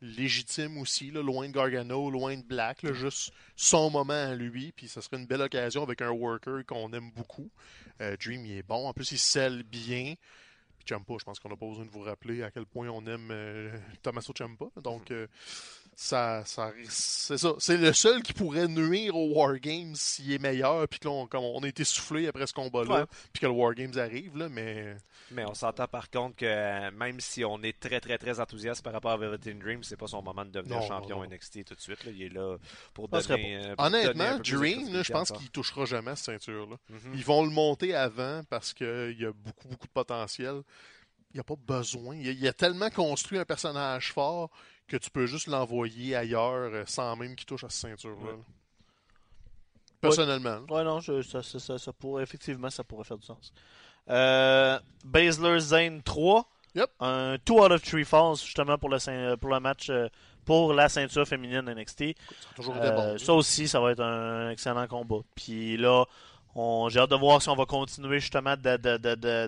[0.04, 4.72] légitime aussi, là, loin de Gargano, loin de Black, là, juste son moment à lui,
[4.74, 7.50] puis ça serait une belle occasion avec un worker qu'on aime beaucoup.
[8.02, 8.88] Euh, Dream, il est bon.
[8.88, 10.16] En plus, il scelle bien.
[10.78, 13.06] Puis Ciampa, je pense qu'on n'a pas besoin de vous rappeler à quel point on
[13.08, 14.66] aime euh, Tommaso Ciampa.
[14.82, 15.28] Donc, euh,
[15.96, 17.54] ça, ça c'est ça.
[17.60, 21.28] C'est le seul qui pourrait nuire au Wargames s'il est meilleur, puis que là, on,
[21.28, 24.96] comme on a été soufflé après ce combat-là, puis que le Wargames arrive, là, mais...
[25.32, 28.84] Mais on s'entend par contre que euh, même si on est très très très enthousiaste
[28.84, 31.30] par rapport à Velveteen Dream, c'est pas son moment de devenir Non, champion non.
[31.30, 32.04] NXT tout de suite.
[32.04, 32.12] là.
[32.14, 32.58] Il est là
[32.94, 33.56] pour Ça serait donner.
[33.58, 36.76] euh, pour donner un Honnêtement, Dream, je pense qu'il touchera jamais cette ceinture-là.
[36.90, 37.14] Mhm.
[37.16, 40.62] Ils vont le monter avant parce qu'il y a beaucoup, beaucoup de potentiel.
[41.34, 42.16] Il n'y a pas besoin.
[42.16, 44.50] Il a, il y a tellement construit un personnage fort
[44.88, 48.34] que tu peux juste l'envoyer ailleurs euh, sans même qu'il touche à cette ceinture-là.
[48.34, 48.40] Ouais.
[50.02, 50.60] Personnellement.
[50.70, 53.54] Ouais, non, je- ça, ça, ça, ça pourrait, effectivement, ça pourrait faire du sens.
[54.10, 56.46] Euh, Baszler Zane 3.
[56.76, 56.90] Yep.
[57.00, 60.10] Un 2 out of 3 falls, justement, pour le, ceint- pour le match, euh,
[60.44, 62.16] pour la ceinture féminine NXT.
[62.56, 63.18] Toujours Euh, bon.
[63.18, 65.20] ça aussi, ça va être un excellent combat.
[65.36, 66.04] Puis là,
[66.90, 69.48] j'ai hâte de voir si on va continuer justement de,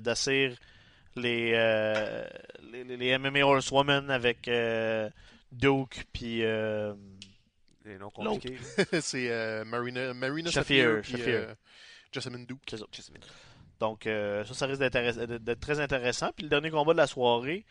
[1.16, 2.26] les, euh,
[2.72, 5.10] les, les- MMA Horsewomen avec euh,
[5.52, 6.94] Duke puis euh,
[7.86, 8.58] Les noms compliqués.
[9.02, 11.54] c'est euh, Marina, Marina Shafir, euh,
[12.12, 12.62] Jessamine Duke.
[12.68, 12.86] c'est ça.
[13.80, 16.32] Donc euh, ça, ça risque d'être, très intéressant.
[16.36, 17.66] Puis le dernier combat de la soirée,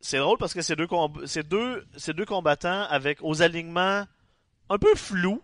[0.00, 4.06] c'est drôle parce que c'est deux, comb- c'est deux, c'est deux combattants avec aux alignements
[4.68, 5.42] un peu flous.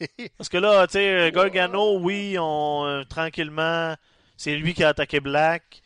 [0.38, 3.96] Parce que là, tu sais, Gargano, oui, on, euh, tranquillement,
[4.36, 5.82] c'est lui qui a attaqué Black.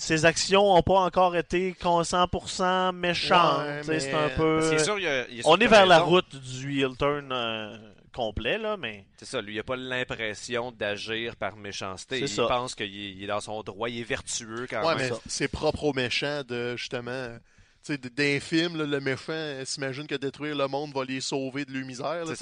[0.00, 3.66] Ses actions n'ont pas encore été con- 100% méchantes.
[3.86, 4.60] Ouais, C'est un peu.
[4.70, 6.96] C'est sûr, il y a- il y a on est vers la route du heel
[6.96, 7.76] turn euh,
[8.14, 9.04] complet, là, mais.
[9.16, 12.16] C'est ça, lui, il a pas l'impression d'agir par méchanceté.
[12.20, 12.46] C'est Il ça.
[12.46, 15.10] pense qu'il est, dans son droit, il est vertueux quand Ouais, même.
[15.10, 17.28] mais c'est propre aux méchants de justement.
[17.96, 21.72] D'un film, là, le méchant euh, s'imagine que détruire le monde va les sauver de
[21.72, 22.24] leur misère.
[22.24, 22.34] là,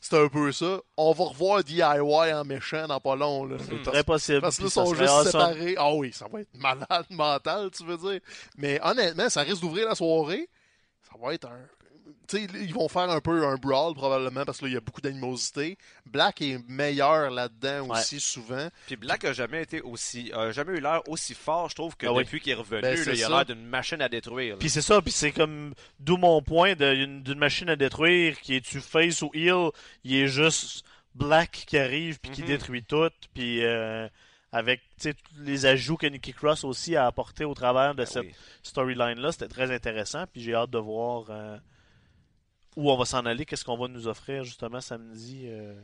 [0.00, 0.80] C'est un peu ça.
[0.96, 3.44] On va revoir DIY en méchant dans pas long.
[3.44, 3.56] Là.
[3.60, 4.40] C'est Parce- très possible.
[4.40, 5.32] Parce que là, ils sont juste awesome.
[5.32, 5.74] séparés.
[5.76, 8.20] Ah oui, ça va être malade mental, tu veux dire.
[8.56, 10.48] Mais honnêtement, ça risque d'ouvrir la soirée.
[11.02, 11.60] Ça va être un.
[12.28, 14.80] Tu ils vont faire un peu un brawl probablement parce que là, il y a
[14.80, 15.78] beaucoup d'animosité.
[16.04, 17.98] Black est meilleur là-dedans Ouais.
[17.98, 18.68] aussi souvent.
[18.86, 22.06] Puis Black a jamais été aussi, a jamais eu l'air aussi fort, je trouve, que
[22.06, 22.24] Ah oui.
[22.24, 24.54] depuis qu'il est revenu, Ben, là, il a l'air d'une machine à détruire.
[24.54, 24.58] là.
[24.60, 28.80] Puis c'est ça, puis c'est comme d'où mon point d'une machine à détruire qui est-tu
[28.80, 29.70] face ou heel,
[30.04, 32.46] il est juste Black qui arrive puis qui Mhm.
[32.48, 34.06] détruit tout, puis euh,
[34.52, 38.06] avec tu tous les ajouts que Nikki Cross aussi a apporté au travers de Ben
[38.06, 38.34] cette oui.
[38.62, 41.56] storyline là, c'était très intéressant, puis j'ai hâte de voir euh,
[42.78, 45.46] où on va s'en aller, qu'est-ce qu'on va nous offrir justement samedi.
[45.46, 45.74] euh?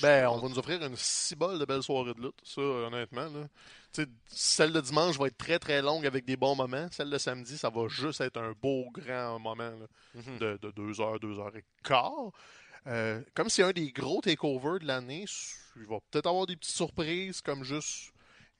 [0.00, 3.26] Ben, on va nous offrir une cibole de belles soirées de lutte, ça, honnêtement.
[3.28, 3.46] Là.
[3.92, 6.88] Tu sais, celle de dimanche va être très très longue avec des bons moments.
[6.92, 10.38] Celle de samedi, ça va juste être un beau grand moment là, Mhm.
[10.38, 12.30] de, de deux heures, deux heures et quart.
[12.86, 15.26] Euh, comme c'est un des gros takeovers de l'année,
[15.76, 18.12] il va peut-être avoir des petites surprises comme juste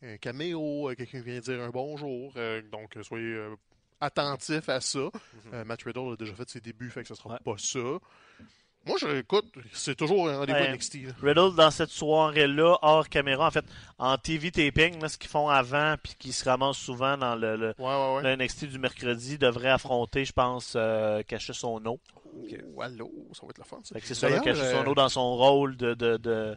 [0.02, 2.32] un caméo, euh, quelqu'un vient dire un bonjour.
[2.36, 3.54] euh, donc, euh, soyez euh,
[4.00, 5.08] attentifs à ça.
[5.52, 7.38] Euh, Matt Riddle a déjà fait ses débuts, fait que ce sera Ouais.
[7.44, 7.78] pas ça.
[8.86, 9.44] Moi, je écoute,
[9.74, 10.58] c'est toujours un rendez-vous.
[10.58, 10.94] NXT.
[11.06, 11.12] là.
[11.22, 13.64] Riddle dans cette soirée-là, hors caméra, en fait,
[13.98, 17.56] en TV taping, là, ce qu'ils font avant, puis qui se ramassent souvent dans le,
[17.56, 18.22] le- Ouais, ouais, ouais.
[18.22, 22.00] le NXT du mercredi, devrait affronter, je pense, euh, Cacher son eau.
[22.24, 23.80] Oh, allô, ça va être le fun.
[23.84, 26.56] C'est ça, là, Cacher son eau dans son rôle de, de, de,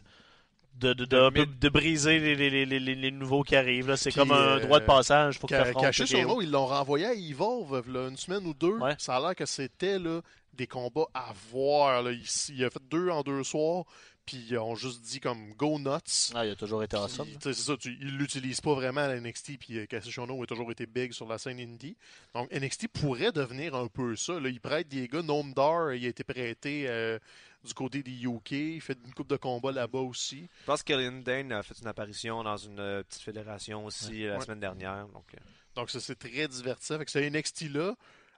[0.76, 3.42] de, de, de, De un peu mid- de briser les, les, les, les, les nouveaux
[3.42, 3.88] qui arrivent.
[3.88, 3.96] là.
[3.96, 5.38] C'est comme un euh, droit de passage.
[5.38, 8.78] faut que Ca- Caché nom, ils l'ont renvoyé à Evolve là, une semaine ou deux.
[8.78, 8.94] Ouais.
[8.98, 10.20] Ça a l'air que c'était là,
[10.52, 12.02] des combats à voir.
[12.02, 12.54] Là, ici.
[12.56, 13.84] Il a fait deux en deux soirs,
[14.26, 16.32] puis ils ont juste dit comme go nuts.
[16.34, 17.28] Ah, il a toujours été awesome.
[17.40, 20.70] c'est ça, tu, ils l'utilisent pas vraiment à NXT, puis euh, Cassius Ohno a toujours
[20.72, 21.96] été big sur la scène indie.
[22.34, 24.40] Donc NXT pourrait devenir un peu ça.
[24.40, 24.48] Là.
[24.48, 27.18] Il prête des gars, Noam Dar, il a été prêté euh,
[27.64, 30.48] du côté des UK, il fait une coupe de combat là-bas aussi.
[30.60, 34.36] Je pense qu'Ellen Dane a fait une apparition dans une euh, petite fédération aussi la
[34.38, 34.44] Ouais.
[34.44, 35.06] semaine dernière.
[35.08, 35.38] Donc, euh,
[35.74, 36.98] Donc ça c'est très divertissant.
[36.98, 37.94] Fait que ce NXT-là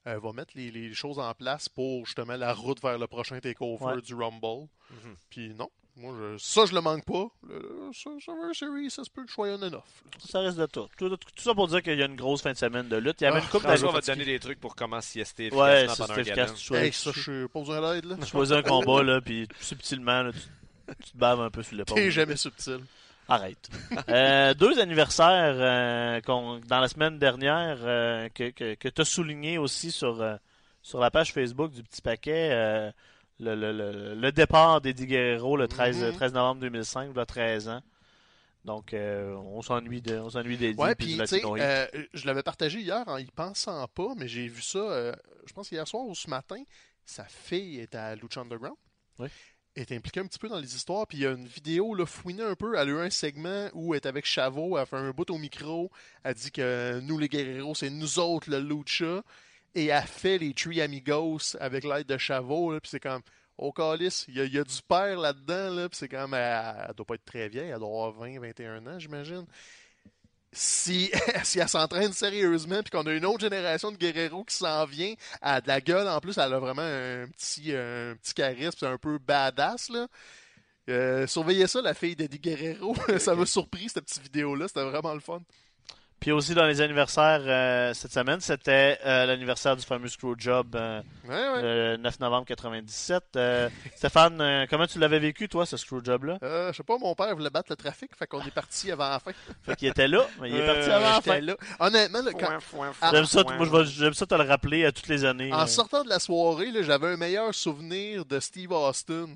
[0.07, 3.41] euh, va mettre les, les choses en place pour justement la route vers le prochain
[3.41, 4.01] takeover Ouais.
[4.01, 4.68] du Rumble.
[4.91, 5.16] Mhm.
[5.31, 7.26] Puis non, moi je, ça je le manque pas.
[7.49, 9.61] Le, le- ça, Survivor Series, ça se peut que je sois off.
[9.61, 9.82] là.
[10.18, 10.86] Ça reste de tout.
[10.99, 13.20] Tout, tout ça pour dire qu'il y a une grosse fin de semaine de lutte.
[13.20, 15.51] Il y avait Ah, une coupe François va te donner des trucs pour comment siester
[15.53, 16.55] Ouais, efficacement ça pendant un efficace.
[16.55, 19.49] Tu choisis, Hey, ça je suis pas besoin d'aide tu choisis un combat, là, puis
[19.61, 20.38] subtilement, là, tu,
[21.05, 21.97] tu te baves un peu sur l'épaule.
[21.97, 22.80] T'es jamais subtil.
[23.28, 23.68] Arrête.
[24.09, 29.05] Euh, deux anniversaires euh, qu'on- dans la semaine dernière euh, que, que, que tu as
[29.05, 30.36] souligné aussi sur, euh,
[30.82, 32.51] sur la page Facebook du Petit Paquet.
[33.39, 36.12] Le, le, le, le départ d'Eddie Guerrero le 13, Mhm.
[36.14, 37.82] 13 novembre 2005, il a 13 ans.
[38.64, 43.05] Donc, euh, on s'ennuie de, on s'ennuie d'Eddie Ouais, puis euh, je l'avais partagé hier
[43.07, 45.12] en y pensant pas, mais j'ai vu ça, euh,
[45.47, 46.61] je pense hier soir ou ce matin,
[47.05, 48.76] sa fille est à Lucha Underground.
[49.20, 49.28] Ouais.
[49.76, 51.95] Elle est impliquée un petit peu dans les histoires, puis il y a une vidéo
[51.95, 52.74] là, fouinée un peu.
[52.76, 55.39] Elle a eu un segment où elle est avec Chavo, elle fait un bout au
[55.39, 55.93] micro,
[56.24, 59.22] elle dit que nous les guerreros, c'est nous autres le Lucha.
[59.77, 63.22] Et elle fait les Three Amigos avec l'aide de Chavot, puis c'est comme,
[63.59, 66.95] oh calice, il y, a- a du père là-dedans, là, puis c'est comme, elle, elle
[66.95, 69.47] doit pas être très vieille, elle doit avoir 20, 21 ans, j'imagine.
[70.53, 71.11] Si,
[71.45, 75.14] si elle s'entraîne sérieusement, puis qu'on a une autre génération de Guerrero qui s'en vient,
[75.43, 78.77] elle a de la gueule, en plus, elle a vraiment un petit, un petit charisme,
[78.79, 80.07] c'est un peu badass, là.
[80.89, 82.95] Euh, surveillez ça, la fille d'Eddie Guerrero.
[83.18, 84.68] ça m'a surpris, cette petite vidéo-là.
[84.68, 85.41] C'était vraiment le fun.
[86.19, 91.03] Puis aussi dans les anniversaires euh, cette semaine, c'était euh, l'anniversaire du fameux Screwjob euh,
[91.29, 91.62] Ouais, ouais.
[91.62, 93.23] le 9 novembre 97.
[93.37, 97.14] Euh, Stéphane, euh, comment tu l'avais vécu toi ce Screwjob-là Euh, je sais pas, mon
[97.14, 99.31] père voulait battre le trafic, fait qu'on est parti avant la fin.
[99.62, 101.41] Fait qu'il était là, mais il est Euh, parti avant la fin.
[101.41, 101.57] là.
[101.81, 102.59] Honnêtement, là, quand-
[103.03, 105.53] Ah, J'aime ça, moi, j'aime ça te le rappeler à toutes les années.
[105.53, 105.67] en euh.
[105.67, 109.27] sortant de la soirée, là, j'avais un meilleur souvenir de Steve Austin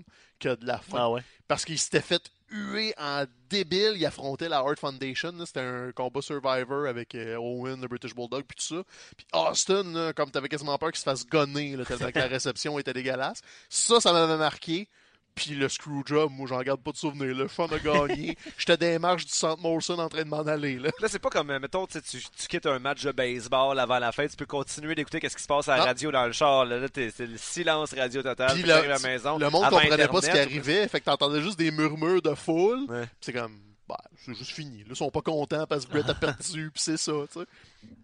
[0.40, 0.96] que de la fin.
[0.98, 1.20] Ah ouais.
[1.46, 3.94] Parce qu'il s'était fait huer en débile.
[3.96, 5.32] Il affrontait la Hart Foundation.
[5.44, 8.82] C'était un combat Survivor avec euh, Owen, le British Bulldog, puis tout ça.
[9.16, 12.26] Puis Austin, là, comme t'avais quasiment peur qu'il se fasse gonner, là, tellement que la
[12.28, 13.40] réception était dégueulasse.
[13.68, 14.88] Ça, ça m'avait marqué.
[15.34, 17.34] Puis le Screwjob, moi, j'en garde pas de souvenir.
[17.34, 18.36] Le fun a gagné.
[18.58, 20.78] J'étais dans les marches du Centre Molson en train de m'en aller.
[20.78, 20.90] Là.
[21.00, 24.12] Là, c'est pas comme, euh, mettons, tu, tu, quittes un match de baseball avant la
[24.12, 25.84] fin, tu peux continuer d'écouter qu'est-ce qui se passe à la Non.
[25.86, 26.64] radio dans le char.
[26.66, 28.52] Là, Là, c'est le silence radio total.
[28.52, 29.38] Puis Puis t'arrives à la maison.
[29.38, 30.88] le monde comprenait pas ce qui arrivait.
[30.88, 32.84] Fait que t'entendais juste des murmures de foule.
[32.88, 33.04] Ouais.
[33.20, 33.56] C'est comme,
[33.90, 34.78] bah, c'est juste fini.
[34.78, 37.46] Là, ils sont pas contents parce que Brett a perdu, puis c'est ça, tu sais.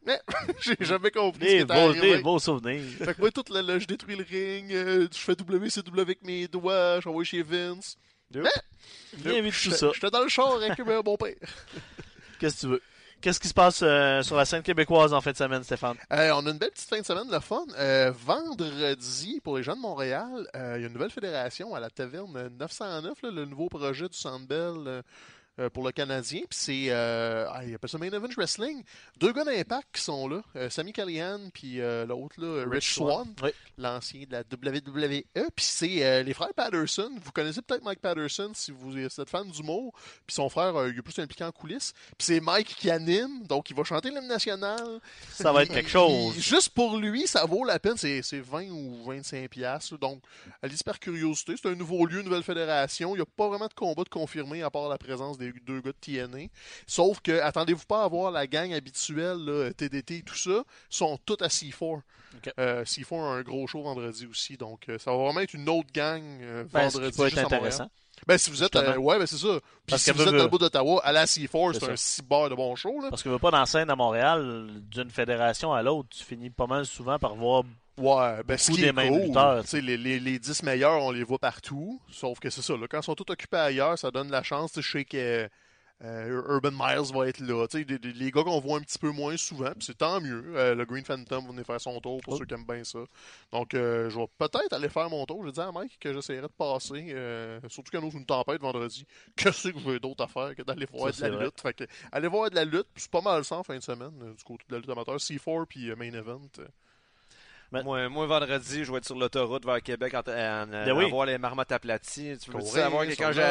[0.04, 0.20] Mais
[0.60, 2.16] j'ai jamais compris ce qui Des était beaux, arrivé.
[2.16, 2.82] des beaux souvenirs.
[2.98, 6.22] Fait que moi, tout le, le- je détruis le ring, euh, je fais WCW avec
[6.24, 7.96] mes doigts, j'envoie chez Vince.
[8.30, 9.90] Bien vu de tout ça.
[9.94, 11.34] j'étais dans le char avec mon père.
[12.40, 12.82] Qu'est-ce que tu veux?
[13.20, 15.96] Qu'est-ce qui se passe euh, sur la scène québécoise en fin de semaine, Stéphane?
[16.12, 17.64] Euh, on a une belle petite fin de semaine, le fun.
[17.78, 21.88] Euh, vendredi, pour les gens de Montréal, il y a une nouvelle fédération à la
[21.88, 25.02] Taverne 909, là, le nouveau projet du Sandbell
[25.58, 26.40] euh, pour le Canadien.
[26.48, 28.82] Puis c'est, euh, ah, il appelle ça Main Event Wrestling.
[29.18, 32.94] Deux gars d'Impact qui sont là, euh, Sammy Callihan, puis euh, l'autre, là, Rich, Rich
[32.94, 33.34] Swan.
[33.42, 33.50] Oui.
[33.78, 35.22] l'ancien de la WWE.
[35.32, 37.10] Puis c'est euh, les frères Patterson.
[37.22, 39.92] Vous connaissez peut-être Mike Patterson si vous êtes fan d'humour.
[40.26, 41.92] Puis son frère, il est plus impliqué en coulisses.
[42.18, 45.00] Puis c'est Mike qui anime, donc il va chanter l'hymne national.
[45.30, 46.34] Ça va être quelque chose.
[46.38, 47.96] Juste pour lui, ça vaut la peine.
[47.96, 49.98] C'est c'est 20 ou 25 piastres.
[49.98, 50.20] Donc,
[50.62, 51.54] allez-y par curiosité.
[51.56, 53.14] C'est un nouveau lieu, une nouvelle fédération.
[53.14, 55.80] Il n'y a pas vraiment de combat de confirmé à part la présence des deux
[55.80, 56.46] gars de TNA.
[56.86, 61.18] Sauf que, attendez-vous pas à voir la gang habituelle, là, TDT et tout ça, sont
[61.24, 62.00] tous à C4.
[62.36, 62.52] Ok.
[62.58, 64.56] Euh, C4 a un gros show vendredi aussi.
[64.56, 67.10] Donc, euh, ça va vraiment être une autre gang euh, Ben, vendredi.
[67.10, 67.60] qui peut être juste à Montréal.
[67.64, 67.90] intéressant.
[68.26, 68.74] Ben, si vous êtes.
[68.76, 69.48] Euh, ouais, ben c'est ça.
[69.60, 71.80] Puis Parce si que vous veut- êtes dans le bout d'Ottawa, à la C4, C'est
[71.84, 71.92] ça.
[71.92, 72.98] un cyber de bon show.
[73.02, 73.10] Là.
[73.10, 76.48] Parce que veut pas dans la scène à Montréal, d'une fédération à l'autre, tu finis
[76.50, 77.62] pas mal souvent par voir.
[77.98, 79.32] Ouais, ben ce qui des est cool,
[79.80, 82.00] les, les, les 10 meilleurs, on les voit partout.
[82.10, 84.72] Sauf que c'est ça, là, quand ils sont tous occupés ailleurs, ça donne la chance.
[84.76, 85.48] Je sais que
[86.04, 87.66] euh, Urban Miles va être là.
[87.72, 90.44] des- les gars qu'on voit un petit peu moins souvent, c'est tant mieux.
[90.54, 92.36] Euh, le Green Phantom va venir faire son tour pour Oh.
[92.36, 92.98] ceux qui aiment bien ça.
[93.50, 95.42] Donc, euh, je vais peut-être aller faire mon tour.
[95.46, 97.06] J'ai dit à Mike que j'essaierais de passer.
[97.14, 99.06] euh, surtout y a une tempête vendredi.
[99.36, 101.62] Qu'est-ce que je veux d'autre à faire que d'aller voir Ça, de la lutte?
[101.62, 104.34] Fait que, aller voir de la lutte, c'est pas mal ça en fin de semaine,
[104.36, 105.16] du côté de la lutte amateur.
[105.16, 106.42] C4 puis Main Event.
[107.74, 110.92] Euh, Moi, moi, vendredi, je vais être sur l'autoroute vers Québec en, en, en- Ben
[110.92, 111.10] oui.
[111.10, 112.36] voir les marmottes aplaties.
[112.42, 113.42] Tu veux courir savoir que quand j'ai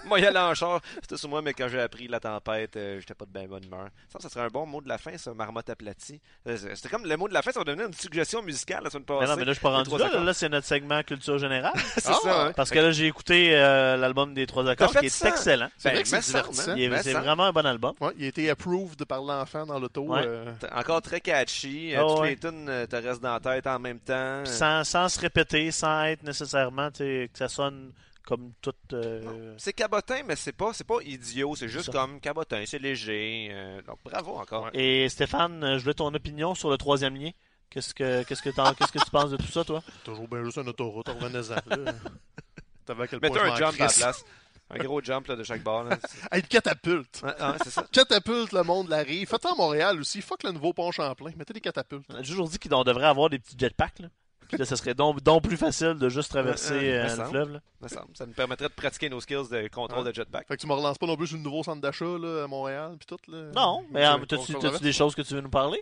[0.06, 3.00] moi y aller en char, c'était sur moi, mais quand j'ai appris la tempête, euh,
[3.00, 3.88] j'étais pas de bien bonne humeur.
[4.12, 6.20] Ça, ça serait un bon mot de la fin, ça, marmotte aplatie.
[6.46, 8.90] Euh, C'était comme le mot de la fin, ça va devenir une suggestion musicale la
[8.90, 9.20] semaine passée.
[9.22, 10.20] Mais non, mais là, je suis pas rendu là.
[10.20, 11.72] Là, c'est notre segment culture générale.
[11.96, 12.18] c'est Ah!
[12.22, 12.52] ça, hein?
[12.54, 15.28] Parce que là, j'ai écouté euh, l'album des trois accords, qui est ça?
[15.28, 15.68] excellent.
[15.78, 16.72] C'est Ben, vrai c'est?
[16.76, 16.90] Il
[17.20, 17.94] vraiment un bon album.
[18.00, 20.02] Ouais, il a été approved par l'enfant dans l'auto.
[20.02, 20.22] Ouais.
[20.24, 21.92] euh, Encore très catchy.
[21.96, 22.28] Ah euh, toutes ouais.
[22.30, 24.44] les tunes euh, te restent dans la tête en même temps.
[24.44, 27.92] Sans, sans se répéter, sans être nécessairement, tu sais, que ça sonne
[28.26, 28.72] comme tout.
[28.92, 31.56] euh, C'est cabotin, mais c'est pas, c'est pas idiot.
[31.56, 31.92] C'est juste ça.
[31.92, 33.48] comme cabotin, c'est léger.
[33.50, 34.64] euh, donc bravo encore.
[34.64, 34.70] Ouais.
[34.74, 37.30] Et Stéphane, euh, je veux ton opinion sur le troisième lien.
[37.70, 39.82] Qu'est-ce que qu'est-ce que, t'en- qu'est-ce que tu penses de tout ça, toi?
[40.04, 41.56] toujours bien juste un autoroute, revenez-en.
[42.86, 44.24] T'avais quel point un je m'en jump à la place.
[44.70, 45.86] Un gros jump là, de chaque barre.
[46.32, 47.22] Une catapulte.
[47.24, 47.84] Ouais, ouais, c'est ça.
[47.90, 49.28] Catapulte, le monde la rive.
[49.28, 50.22] Faites-en à Montréal aussi.
[50.22, 51.32] Fuck le nouveau pont Champlain.
[51.36, 52.04] Mettez des catapultes.
[52.10, 53.98] On a toujours dit qu'on devrait avoir des petits jetpacks.
[53.98, 54.08] Là.
[54.48, 57.16] Puis là, ça serait donc, donc plus facile de juste traverser ouais, euh, me le
[57.16, 57.28] semble.
[57.30, 57.52] fleuve.
[57.82, 57.88] Là.
[57.88, 58.16] semble.
[58.16, 60.10] Ça nous permettrait de pratiquer nos skills de contrôle Ouais.
[60.10, 60.48] de jetpack.
[60.48, 62.46] Fait que tu me relances pas non plus sur le nouveau centre d'achat là, à
[62.48, 63.16] Montréal pis tout.
[63.28, 63.50] Là.
[63.54, 64.80] Non, mais Euh, euh, t'as-tu traverse?
[64.82, 65.80] des choses que tu veux nous parler?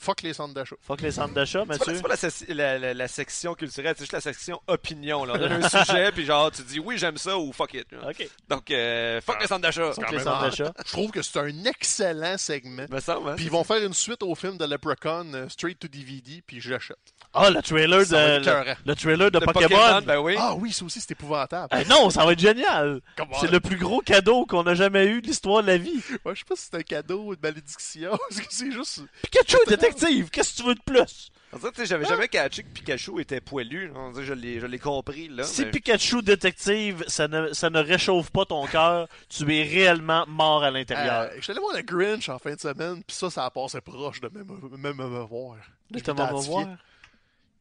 [0.00, 0.76] Fuck les centres d'achat.
[0.80, 1.94] Fuck les centres d'achat, C'est pas, Mathieu.
[1.96, 5.24] c'est pas la, sec- la- la- la section culturelle, c'est juste la section opinion.
[5.26, 5.34] Là.
[5.36, 7.86] On donne un sujet, puis genre, tu dis oui, j'aime ça ou fuck it.
[7.92, 8.08] là.
[8.08, 8.26] Ok.
[8.48, 9.92] Donc, euh, fuck les centres d'achat.
[9.92, 10.50] Fuck quand les même centres hot.
[10.50, 10.72] d'achat.
[10.86, 12.86] Je trouve que c'est un excellent segment.
[12.90, 13.34] Me semble, hein?
[13.36, 16.60] Puis ils vont faire une suite au film de Leprechaun, euh, Straight to DVD, puis
[16.60, 16.96] j'achète.
[17.32, 20.00] Ah, le trailer de, le, trailer de Le Pokémon.
[20.04, 20.34] ben oui.
[20.38, 21.68] Ah oui, ça aussi, c'est épouvantable.
[21.78, 23.00] Eh non, ça va être génial.
[23.40, 26.02] C'est le plus gros cadeau qu'on a jamais eu de l'histoire de la vie.
[26.24, 28.10] Ouais, je sais pas si c'est un cadeau ou une malédiction.
[28.28, 29.02] Parce que c'est juste.
[29.22, 31.30] Pikachu était détective, qu'est-ce que tu veux de plus?
[31.52, 33.90] En fait, j'avais jamais catché que Pikachu était poilu.
[33.96, 35.42] On dirait, je l'ai, je l'ai compris, là.
[35.42, 40.24] Si mais- Pikachu détective, ça ne, ça ne réchauffe pas ton cœur, tu es réellement
[40.28, 41.22] mort à l'intérieur.
[41.22, 43.50] Euh, je suis allé voir le Grinch en fin de semaine, puis ça, ça a
[43.50, 44.46] passé proche de même,
[44.78, 45.56] même me voir.
[45.90, 46.66] De te voir?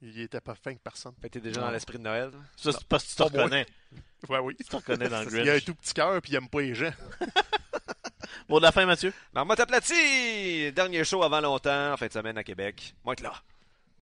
[0.01, 1.13] Il était pas fin que personne.
[1.21, 2.29] Fait t'es déjà dans l'esprit de Noël.
[2.55, 3.43] Ça, c'est parce que tu te moi.
[3.45, 3.65] reconnais.
[4.27, 4.53] Ouais, oui.
[4.57, 5.65] Tu te reconnais dans le Il a un Grinch.
[5.65, 6.91] tout petit cœur, puis il aime pas les gens.
[8.47, 9.13] Mot de la fin, Mathieu?
[9.33, 10.71] Marmotte aplatie!
[10.71, 12.93] Dernier show avant longtemps, en fin de semaine à Québec.
[13.03, 13.33] Moi, être là.